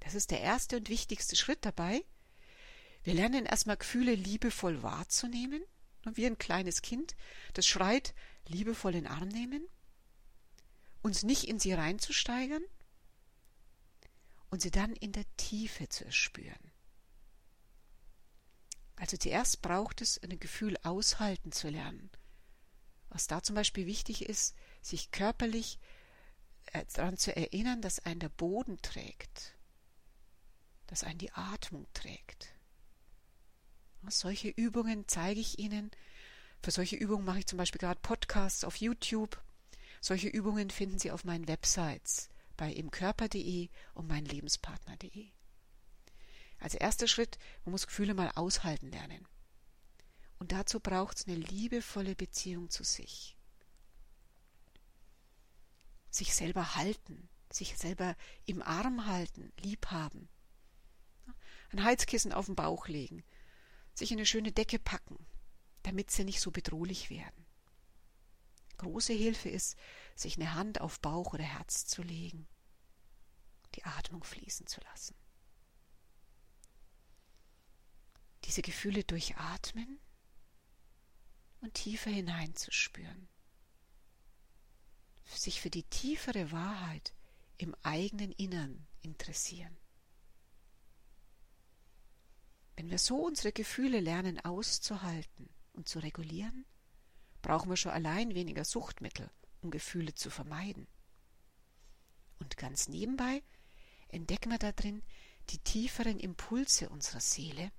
Das 0.01 0.15
ist 0.15 0.31
der 0.31 0.41
erste 0.41 0.77
und 0.77 0.89
wichtigste 0.89 1.35
Schritt 1.35 1.63
dabei. 1.63 2.03
Wir 3.03 3.13
lernen 3.13 3.45
erstmal 3.45 3.77
Gefühle 3.77 4.15
liebevoll 4.15 4.83
wahrzunehmen, 4.83 5.63
wie 6.13 6.25
ein 6.25 6.37
kleines 6.37 6.81
Kind, 6.81 7.15
das 7.53 7.65
schreit, 7.65 8.13
liebevoll 8.47 8.95
in 8.95 9.03
den 9.03 9.11
Arm 9.11 9.27
nehmen, 9.27 9.67
uns 11.01 11.23
nicht 11.23 11.45
in 11.45 11.59
sie 11.59 11.73
reinzusteigern 11.73 12.63
und 14.49 14.61
sie 14.61 14.71
dann 14.71 14.93
in 14.93 15.11
der 15.11 15.25
Tiefe 15.37 15.89
zu 15.89 16.05
erspüren. 16.05 16.71
Also 18.95 19.17
zuerst 19.17 19.61
braucht 19.61 20.01
es 20.01 20.21
ein 20.21 20.39
Gefühl 20.39 20.77
aushalten 20.83 21.51
zu 21.51 21.69
lernen. 21.69 22.09
Was 23.09 23.27
da 23.27 23.43
zum 23.43 23.55
Beispiel 23.55 23.85
wichtig 23.85 24.25
ist, 24.25 24.55
sich 24.81 25.11
körperlich 25.11 25.79
äh, 26.67 26.85
daran 26.93 27.17
zu 27.17 27.35
erinnern, 27.35 27.81
dass 27.81 27.99
ein 27.99 28.19
der 28.19 28.29
Boden 28.29 28.81
trägt, 28.81 29.55
dass 30.87 31.03
ein 31.03 31.17
die 31.17 31.31
Atmung 31.33 31.85
trägt. 31.93 32.53
Solche 34.07 34.49
Übungen 34.49 35.07
zeige 35.07 35.39
ich 35.39 35.59
Ihnen, 35.59 35.91
für 36.63 36.71
solche 36.71 36.95
Übungen 36.95 37.25
mache 37.25 37.39
ich 37.39 37.45
zum 37.47 37.57
Beispiel 37.57 37.79
gerade 37.79 37.99
Podcasts 37.99 38.63
auf 38.63 38.77
YouTube. 38.77 39.37
Solche 39.99 40.29
Übungen 40.29 40.69
finden 40.69 40.97
Sie 40.97 41.11
auf 41.11 41.25
meinen 41.25 41.49
Websites 41.49 42.29
bei 42.55 42.71
imkörper.de 42.71 43.69
und 43.93 44.07
meinlebenspartner.de. 44.07 45.29
Als 46.59 46.75
erster 46.75 47.07
Schritt, 47.07 47.37
man 47.65 47.73
muss 47.73 47.85
Gefühle 47.85 48.13
mal 48.13 48.31
aushalten 48.35 48.91
lernen. 48.91 49.27
Und 50.39 50.53
dazu 50.53 50.79
braucht 50.79 51.17
es 51.17 51.27
eine 51.27 51.35
liebevolle 51.35 52.15
Beziehung 52.15 52.69
zu 52.69 52.85
sich. 52.85 53.35
Sich 56.09 56.33
selber 56.33 56.75
halten, 56.75 57.27
sich 57.51 57.77
selber 57.77 58.15
im 58.45 58.61
Arm 58.61 59.05
halten, 59.05 59.51
lieb 59.59 59.87
haben. 59.87 60.29
Ein 61.71 61.83
Heizkissen 61.83 62.31
auf 62.31 62.45
den 62.45 62.55
Bauch 62.55 62.87
legen, 62.87 63.25
sich 63.93 64.11
in 64.11 64.17
eine 64.17 64.25
schöne 64.25 64.53
Decke 64.53 64.79
packen, 64.79 65.25
damit 65.83 66.11
sie 66.11 66.23
nicht 66.23 66.39
so 66.39 66.51
bedrohlich 66.51 67.09
werden. 67.09 67.45
Große 68.77 69.13
Hilfe 69.13 69.49
ist, 69.49 69.77
sich 70.15 70.37
eine 70.37 70.55
Hand 70.55 70.81
auf 70.81 70.99
Bauch 70.99 71.33
oder 71.33 71.43
Herz 71.43 71.85
zu 71.85 72.01
legen, 72.01 72.47
die 73.75 73.83
Atmung 73.83 74.23
fließen 74.23 74.67
zu 74.67 74.81
lassen. 74.81 75.15
Diese 78.45 78.61
Gefühle 78.61 79.03
durchatmen 79.03 79.99
und 81.61 81.73
tiefer 81.73 82.09
hineinzuspüren. 82.09 83.29
Sich 85.25 85.61
für 85.61 85.69
die 85.69 85.83
tiefere 85.83 86.51
Wahrheit 86.51 87.13
im 87.57 87.73
eigenen 87.83 88.31
Innern 88.33 88.85
interessieren. 89.01 89.75
Wenn 92.75 92.89
wir 92.89 92.97
so 92.97 93.23
unsere 93.25 93.53
Gefühle 93.53 93.99
lernen 93.99 94.39
auszuhalten, 94.43 95.52
und 95.73 95.87
zu 95.87 95.99
regulieren, 95.99 96.65
brauchen 97.41 97.69
wir 97.69 97.77
schon 97.77 97.91
allein 97.91 98.33
weniger 98.33 98.63
Suchtmittel, 98.63 99.29
um 99.61 99.71
Gefühle 99.71 100.13
zu 100.13 100.29
vermeiden. 100.29 100.87
Und 102.39 102.57
ganz 102.57 102.87
nebenbei 102.87 103.43
entdecken 104.07 104.51
wir 104.51 104.59
darin 104.59 105.03
die 105.49 105.59
tieferen 105.59 106.19
Impulse 106.19 106.89
unserer 106.89 107.19
Seele, 107.19 107.71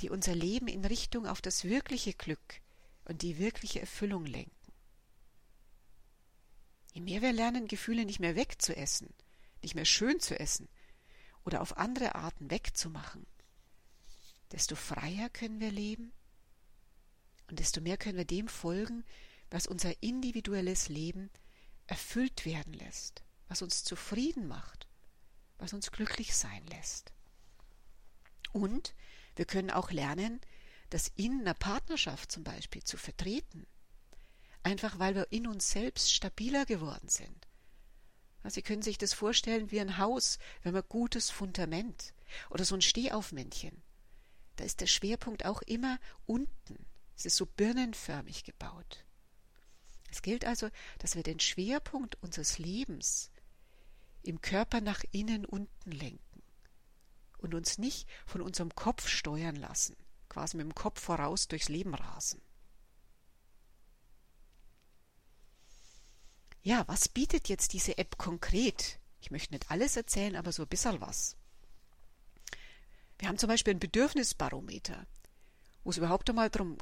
die 0.00 0.10
unser 0.10 0.34
Leben 0.34 0.68
in 0.68 0.84
Richtung 0.84 1.26
auf 1.26 1.40
das 1.40 1.64
wirkliche 1.64 2.12
Glück 2.12 2.60
und 3.04 3.22
die 3.22 3.38
wirkliche 3.38 3.80
Erfüllung 3.80 4.26
lenken. 4.26 4.52
Je 6.92 7.00
mehr 7.00 7.22
wir 7.22 7.32
lernen, 7.32 7.68
Gefühle 7.68 8.04
nicht 8.04 8.20
mehr 8.20 8.36
wegzuessen, 8.36 9.08
nicht 9.62 9.74
mehr 9.74 9.84
schön 9.84 10.20
zu 10.20 10.38
essen 10.38 10.68
oder 11.44 11.62
auf 11.62 11.78
andere 11.78 12.14
Arten 12.14 12.50
wegzumachen, 12.50 13.26
desto 14.50 14.76
freier 14.76 15.30
können 15.30 15.60
wir 15.60 15.70
leben 15.70 16.12
und 17.52 17.60
desto 17.60 17.82
mehr 17.82 17.98
können 17.98 18.16
wir 18.16 18.24
dem 18.24 18.48
folgen, 18.48 19.04
was 19.50 19.66
unser 19.66 20.02
individuelles 20.02 20.88
Leben 20.88 21.28
erfüllt 21.86 22.46
werden 22.46 22.72
lässt, 22.72 23.22
was 23.46 23.60
uns 23.60 23.84
zufrieden 23.84 24.48
macht, 24.48 24.88
was 25.58 25.74
uns 25.74 25.92
glücklich 25.92 26.34
sein 26.34 26.66
lässt. 26.68 27.12
Und 28.52 28.94
wir 29.36 29.44
können 29.44 29.70
auch 29.70 29.90
lernen, 29.90 30.40
das 30.88 31.12
in 31.14 31.42
einer 31.42 31.52
Partnerschaft 31.52 32.32
zum 32.32 32.42
Beispiel 32.42 32.84
zu 32.84 32.96
vertreten. 32.96 33.66
Einfach 34.62 34.98
weil 34.98 35.14
wir 35.14 35.30
in 35.30 35.46
uns 35.46 35.68
selbst 35.68 36.10
stabiler 36.10 36.64
geworden 36.64 37.10
sind. 37.10 37.48
Sie 38.44 38.62
können 38.62 38.80
sich 38.80 38.96
das 38.96 39.12
vorstellen 39.12 39.70
wie 39.70 39.80
ein 39.80 39.98
Haus, 39.98 40.38
wenn 40.62 40.72
man 40.72 40.84
gutes 40.88 41.28
Fundament 41.28 42.14
oder 42.48 42.64
so 42.64 42.74
ein 42.74 42.80
Stehaufmännchen. 42.80 43.82
Da 44.56 44.64
ist 44.64 44.80
der 44.80 44.86
Schwerpunkt 44.86 45.44
auch 45.44 45.60
immer 45.60 45.98
unten. 46.24 46.86
Es 47.16 47.26
ist 47.26 47.36
so 47.36 47.46
birnenförmig 47.46 48.44
gebaut. 48.44 49.04
Es 50.10 50.22
gilt 50.22 50.44
also, 50.44 50.68
dass 50.98 51.14
wir 51.14 51.22
den 51.22 51.40
Schwerpunkt 51.40 52.16
unseres 52.22 52.58
Lebens 52.58 53.30
im 54.22 54.40
Körper 54.40 54.80
nach 54.80 55.02
innen 55.10 55.44
unten 55.44 55.90
lenken 55.90 56.42
und 57.38 57.54
uns 57.54 57.78
nicht 57.78 58.08
von 58.26 58.40
unserem 58.40 58.74
Kopf 58.74 59.08
steuern 59.08 59.56
lassen, 59.56 59.96
quasi 60.28 60.56
mit 60.56 60.64
dem 60.64 60.74
Kopf 60.74 61.00
voraus 61.00 61.48
durchs 61.48 61.68
Leben 61.68 61.94
rasen. 61.94 62.40
Ja, 66.62 66.86
was 66.86 67.08
bietet 67.08 67.48
jetzt 67.48 67.72
diese 67.72 67.98
App 67.98 68.18
konkret? 68.18 69.00
Ich 69.20 69.30
möchte 69.32 69.52
nicht 69.52 69.70
alles 69.70 69.96
erzählen, 69.96 70.36
aber 70.36 70.52
so 70.52 70.62
ein 70.62 70.68
bisschen 70.68 71.00
was. 71.00 71.36
Wir 73.18 73.28
haben 73.28 73.38
zum 73.38 73.48
Beispiel 73.48 73.74
ein 73.74 73.80
Bedürfnisbarometer, 73.80 75.06
wo 75.84 75.90
es 75.90 75.98
überhaupt 75.98 76.28
einmal 76.30 76.50
darum 76.50 76.78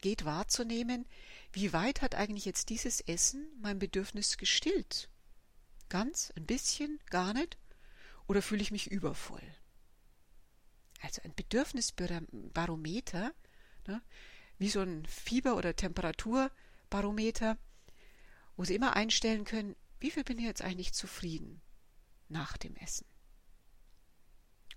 geht, 0.00 0.24
wahrzunehmen, 0.24 1.06
wie 1.52 1.72
weit 1.72 2.02
hat 2.02 2.14
eigentlich 2.14 2.44
jetzt 2.44 2.68
dieses 2.68 3.00
Essen 3.00 3.46
mein 3.60 3.78
Bedürfnis 3.78 4.36
gestillt? 4.38 5.08
Ganz, 5.88 6.32
ein 6.36 6.46
bisschen, 6.46 7.00
gar 7.10 7.32
nicht? 7.32 7.56
Oder 8.26 8.42
fühle 8.42 8.62
ich 8.62 8.70
mich 8.70 8.90
übervoll? 8.90 9.42
Also 11.00 11.22
ein 11.22 11.34
Bedürfnisbarometer, 11.34 13.32
ne, 13.86 14.02
wie 14.58 14.68
so 14.68 14.80
ein 14.80 15.06
Fieber- 15.06 15.56
oder 15.56 15.74
Temperaturbarometer, 15.74 17.56
wo 18.56 18.64
Sie 18.64 18.74
immer 18.74 18.94
einstellen 18.94 19.44
können, 19.44 19.74
wie 20.00 20.10
viel 20.10 20.24
bin 20.24 20.38
ich 20.38 20.44
jetzt 20.44 20.62
eigentlich 20.62 20.92
zufrieden 20.92 21.62
nach 22.28 22.56
dem 22.56 22.76
Essen. 22.76 23.09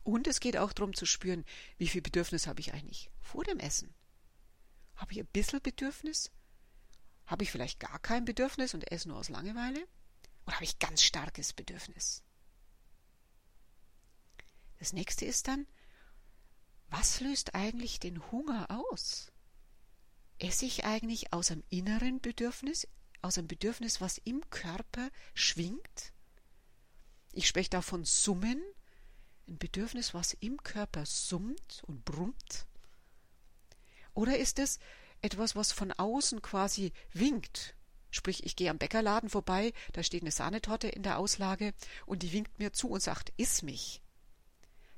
Und 0.03 0.27
es 0.27 0.39
geht 0.39 0.57
auch 0.57 0.73
darum 0.73 0.93
zu 0.93 1.05
spüren, 1.05 1.45
wie 1.77 1.87
viel 1.87 2.01
Bedürfnis 2.01 2.47
habe 2.47 2.59
ich 2.59 2.73
eigentlich 2.73 3.09
vor 3.19 3.43
dem 3.43 3.59
Essen. 3.59 3.93
Habe 4.95 5.13
ich 5.13 5.19
ein 5.19 5.27
bisschen 5.27 5.61
Bedürfnis? 5.61 6.31
Habe 7.25 7.43
ich 7.43 7.51
vielleicht 7.51 7.79
gar 7.79 7.99
kein 7.99 8.25
Bedürfnis 8.25 8.73
und 8.73 8.91
esse 8.91 9.07
nur 9.07 9.17
aus 9.17 9.29
Langeweile? 9.29 9.87
Oder 10.45 10.55
habe 10.55 10.65
ich 10.65 10.79
ganz 10.79 11.01
starkes 11.01 11.53
Bedürfnis? 11.53 12.23
Das 14.79 14.91
nächste 14.91 15.23
ist 15.23 15.47
dann, 15.47 15.65
was 16.89 17.21
löst 17.21 17.55
eigentlich 17.55 17.99
den 17.99 18.31
Hunger 18.31 18.67
aus? 18.69 19.31
Esse 20.37 20.65
ich 20.65 20.83
eigentlich 20.83 21.31
aus 21.31 21.51
einem 21.51 21.63
inneren 21.69 22.19
Bedürfnis, 22.19 22.87
aus 23.21 23.37
einem 23.37 23.47
Bedürfnis, 23.47 24.01
was 24.01 24.17
im 24.17 24.47
Körper 24.49 25.09
schwingt? 25.33 26.11
Ich 27.31 27.47
spreche 27.47 27.69
da 27.69 27.81
von 27.81 28.03
Summen, 28.03 28.61
ein 29.47 29.57
Bedürfnis, 29.57 30.13
was 30.13 30.33
im 30.33 30.61
Körper 30.63 31.05
summt 31.05 31.83
und 31.85 32.05
brummt? 32.05 32.65
Oder 34.13 34.37
ist 34.37 34.59
es 34.59 34.79
etwas, 35.21 35.55
was 35.55 35.71
von 35.71 35.91
außen 35.91 36.41
quasi 36.41 36.93
winkt? 37.13 37.75
Sprich, 38.11 38.43
ich 38.45 38.55
gehe 38.55 38.69
am 38.69 38.77
Bäckerladen 38.77 39.29
vorbei, 39.29 39.73
da 39.93 40.03
steht 40.03 40.21
eine 40.21 40.31
Sahnetorte 40.31 40.87
in 40.87 41.01
der 41.01 41.17
Auslage 41.17 41.73
und 42.05 42.21
die 42.21 42.31
winkt 42.31 42.59
mir 42.59 42.71
zu 42.71 42.89
und 42.89 43.01
sagt, 43.01 43.33
iss 43.37 43.63
mich. 43.63 44.01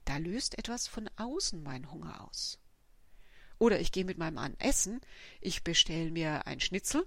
Da 0.04 0.18
löst 0.18 0.58
etwas 0.58 0.88
von 0.88 1.10
außen 1.16 1.64
meinen 1.64 1.92
Hunger 1.92 2.28
aus. 2.28 2.60
Oder 3.58 3.80
ich 3.80 3.92
gehe 3.92 4.04
mit 4.04 4.18
meinem 4.18 4.34
Mann 4.34 4.56
essen, 4.60 5.00
ich 5.40 5.64
bestelle 5.64 6.12
mir 6.12 6.46
ein 6.46 6.60
Schnitzel 6.60 7.06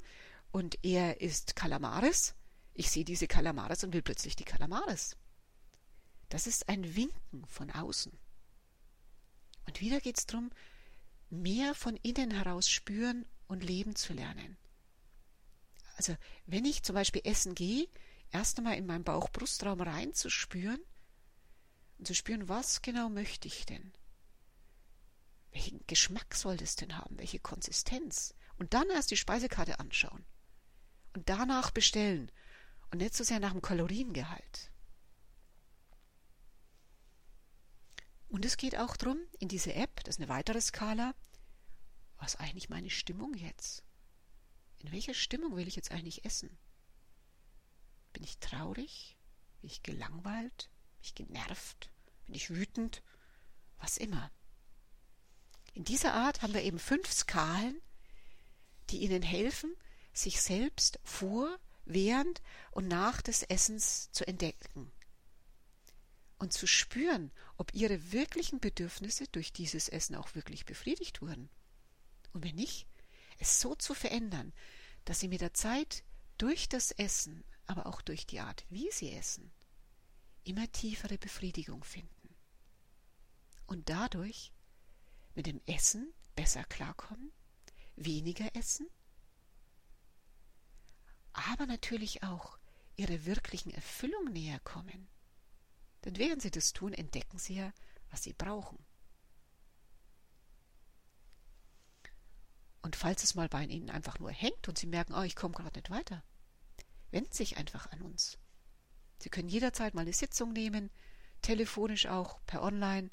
und 0.50 0.78
er 0.82 1.20
isst 1.20 1.56
Kalamares. 1.56 2.34
Ich 2.72 2.90
sehe 2.90 3.04
diese 3.04 3.26
Kalamares 3.26 3.84
und 3.84 3.92
will 3.92 4.02
plötzlich 4.02 4.34
die 4.34 4.44
Kalamares. 4.44 5.16
Das 6.28 6.46
ist 6.46 6.68
ein 6.68 6.94
Winken 6.94 7.46
von 7.46 7.70
außen. 7.70 8.12
Und 9.66 9.80
wieder 9.80 10.00
geht 10.00 10.18
es 10.18 10.26
darum, 10.26 10.50
mehr 11.30 11.74
von 11.74 11.96
innen 11.96 12.30
heraus 12.30 12.68
spüren 12.68 13.26
und 13.46 13.62
leben 13.62 13.96
zu 13.96 14.12
lernen. 14.12 14.56
Also 15.96 16.16
wenn 16.46 16.64
ich 16.64 16.82
zum 16.82 16.94
Beispiel 16.94 17.22
essen 17.24 17.54
gehe, 17.54 17.88
erst 18.30 18.58
einmal 18.58 18.76
in 18.76 18.86
meinen 18.86 19.04
Bauch-Brustraum 19.04 19.80
reinzuspüren 19.80 20.80
und 21.98 22.06
zu 22.06 22.14
spüren, 22.14 22.48
was 22.48 22.82
genau 22.82 23.08
möchte 23.08 23.48
ich 23.48 23.66
denn? 23.66 23.92
Welchen 25.50 25.84
Geschmack 25.86 26.34
soll 26.34 26.56
das 26.56 26.76
denn 26.76 26.96
haben? 26.96 27.18
Welche 27.18 27.40
Konsistenz? 27.40 28.34
Und 28.58 28.74
dann 28.74 28.88
erst 28.90 29.10
die 29.10 29.16
Speisekarte 29.16 29.80
anschauen. 29.80 30.24
Und 31.14 31.28
danach 31.28 31.70
bestellen. 31.70 32.30
Und 32.90 32.98
nicht 32.98 33.14
so 33.14 33.24
sehr 33.24 33.40
nach 33.40 33.52
dem 33.52 33.62
Kaloriengehalt. 33.62 34.70
Und 38.28 38.44
es 38.44 38.56
geht 38.56 38.76
auch 38.76 38.96
darum, 38.96 39.18
in 39.38 39.48
diese 39.48 39.74
App, 39.74 40.04
das 40.04 40.16
ist 40.16 40.20
eine 40.20 40.28
weitere 40.28 40.60
Skala, 40.60 41.14
was 42.18 42.36
eigentlich 42.36 42.68
meine 42.68 42.90
Stimmung 42.90 43.34
jetzt? 43.34 43.84
In 44.78 44.92
welcher 44.92 45.14
Stimmung 45.14 45.56
will 45.56 45.66
ich 45.66 45.76
jetzt 45.76 45.90
eigentlich 45.90 46.24
essen? 46.24 46.56
Bin 48.12 48.22
ich 48.22 48.38
traurig? 48.38 49.16
Bin 49.60 49.70
ich 49.70 49.82
gelangweilt? 49.82 50.68
Bin 50.94 51.02
ich 51.02 51.14
genervt? 51.14 51.90
Bin 52.26 52.34
ich 52.34 52.50
wütend? 52.50 53.02
Was 53.78 53.96
immer. 53.96 54.30
In 55.72 55.84
dieser 55.84 56.14
Art 56.14 56.42
haben 56.42 56.54
wir 56.54 56.62
eben 56.62 56.78
fünf 56.78 57.10
Skalen, 57.10 57.80
die 58.90 58.98
Ihnen 58.98 59.22
helfen, 59.22 59.74
sich 60.12 60.40
selbst 60.40 60.98
vor, 61.04 61.58
während 61.84 62.42
und 62.72 62.88
nach 62.88 63.22
des 63.22 63.42
Essens 63.42 64.10
zu 64.12 64.26
entdecken 64.26 64.92
und 66.38 66.52
zu 66.52 66.66
spüren, 66.66 67.32
ob 67.56 67.74
ihre 67.74 68.12
wirklichen 68.12 68.60
Bedürfnisse 68.60 69.26
durch 69.28 69.52
dieses 69.52 69.88
Essen 69.88 70.14
auch 70.14 70.34
wirklich 70.34 70.64
befriedigt 70.64 71.20
wurden. 71.20 71.50
Und 72.32 72.44
wenn 72.44 72.54
nicht, 72.54 72.86
es 73.38 73.60
so 73.60 73.74
zu 73.74 73.94
verändern, 73.94 74.52
dass 75.04 75.20
sie 75.20 75.28
mit 75.28 75.40
der 75.40 75.54
Zeit 75.54 76.04
durch 76.38 76.68
das 76.68 76.92
Essen, 76.92 77.44
aber 77.66 77.86
auch 77.86 78.00
durch 78.00 78.26
die 78.26 78.40
Art, 78.40 78.64
wie 78.70 78.90
sie 78.92 79.12
essen, 79.12 79.50
immer 80.44 80.70
tiefere 80.70 81.18
Befriedigung 81.18 81.84
finden. 81.84 82.34
Und 83.66 83.88
dadurch 83.88 84.52
mit 85.34 85.46
dem 85.46 85.60
Essen 85.66 86.12
besser 86.34 86.64
klarkommen, 86.64 87.32
weniger 87.96 88.54
essen, 88.54 88.88
aber 91.32 91.66
natürlich 91.66 92.22
auch 92.22 92.58
ihrer 92.96 93.24
wirklichen 93.24 93.70
Erfüllung 93.70 94.32
näher 94.32 94.60
kommen. 94.60 95.08
Denn 96.04 96.16
während 96.16 96.42
sie 96.42 96.50
das 96.50 96.72
tun, 96.72 96.92
entdecken 96.92 97.38
sie 97.38 97.56
ja, 97.56 97.72
was 98.10 98.22
sie 98.22 98.32
brauchen. 98.32 98.78
Und 102.82 102.96
falls 102.96 103.24
es 103.24 103.34
mal 103.34 103.48
bei 103.48 103.64
ihnen 103.64 103.90
einfach 103.90 104.18
nur 104.18 104.30
hängt 104.30 104.68
und 104.68 104.78
sie 104.78 104.86
merken, 104.86 105.14
oh, 105.14 105.22
ich 105.22 105.36
komme 105.36 105.54
gerade 105.54 105.78
nicht 105.78 105.90
weiter, 105.90 106.22
wenden 107.10 107.32
Sie 107.32 107.44
sich 107.44 107.56
einfach 107.56 107.90
an 107.90 108.02
uns. 108.02 108.38
Sie 109.18 109.28
können 109.28 109.48
jederzeit 109.48 109.94
mal 109.94 110.02
eine 110.02 110.12
Sitzung 110.12 110.52
nehmen, 110.52 110.90
telefonisch 111.42 112.06
auch, 112.06 112.40
per 112.46 112.62
Online 112.62 113.10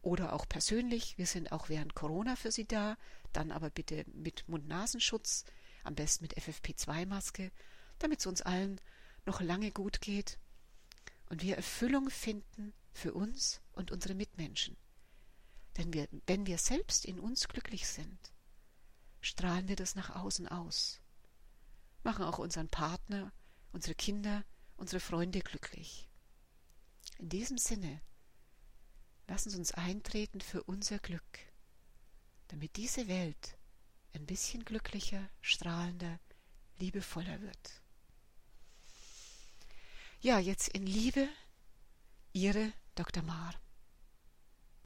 oder 0.00 0.32
auch 0.32 0.48
persönlich. 0.48 1.18
Wir 1.18 1.26
sind 1.26 1.52
auch 1.52 1.68
während 1.68 1.94
Corona 1.94 2.36
für 2.36 2.52
Sie 2.52 2.66
da, 2.66 2.96
dann 3.32 3.50
aber 3.50 3.68
bitte 3.68 4.04
mit 4.12 4.48
Mund-Nasenschutz, 4.48 5.44
am 5.82 5.96
besten 5.96 6.24
mit 6.24 6.38
FFP2-Maske, 6.38 7.50
damit 7.98 8.20
es 8.20 8.26
uns 8.26 8.42
allen 8.42 8.80
noch 9.26 9.40
lange 9.40 9.70
gut 9.72 10.00
geht 10.00 10.38
und 11.30 11.42
wir 11.42 11.56
Erfüllung 11.56 12.10
finden 12.10 12.74
für 12.92 13.14
uns 13.14 13.62
und 13.72 13.90
unsere 13.90 14.14
Mitmenschen. 14.14 14.76
Denn 15.78 15.92
wir, 15.94 16.08
wenn 16.26 16.44
wir 16.44 16.58
selbst 16.58 17.06
in 17.06 17.18
uns 17.18 17.48
glücklich 17.48 17.88
sind, 17.88 18.18
strahlen 19.22 19.68
wir 19.68 19.76
das 19.76 19.94
nach 19.94 20.10
außen 20.10 20.48
aus, 20.48 21.00
machen 22.02 22.24
auch 22.24 22.38
unseren 22.38 22.68
Partner, 22.68 23.32
unsere 23.72 23.94
Kinder, 23.94 24.44
unsere 24.76 25.00
Freunde 25.00 25.40
glücklich. 25.40 26.08
In 27.18 27.28
diesem 27.28 27.58
Sinne, 27.58 28.02
lassen 29.28 29.50
Sie 29.50 29.56
uns 29.56 29.72
eintreten 29.72 30.40
für 30.40 30.64
unser 30.64 30.98
Glück, 30.98 31.38
damit 32.48 32.76
diese 32.76 33.06
Welt 33.06 33.56
ein 34.14 34.26
bisschen 34.26 34.64
glücklicher, 34.64 35.28
strahlender, 35.40 36.18
liebevoller 36.78 37.40
wird. 37.40 37.82
Ja, 40.22 40.38
jetzt 40.38 40.68
in 40.68 40.84
Liebe, 40.84 41.28
Ihre 42.32 42.74
Dr. 42.94 43.22
Maar. 43.22 43.54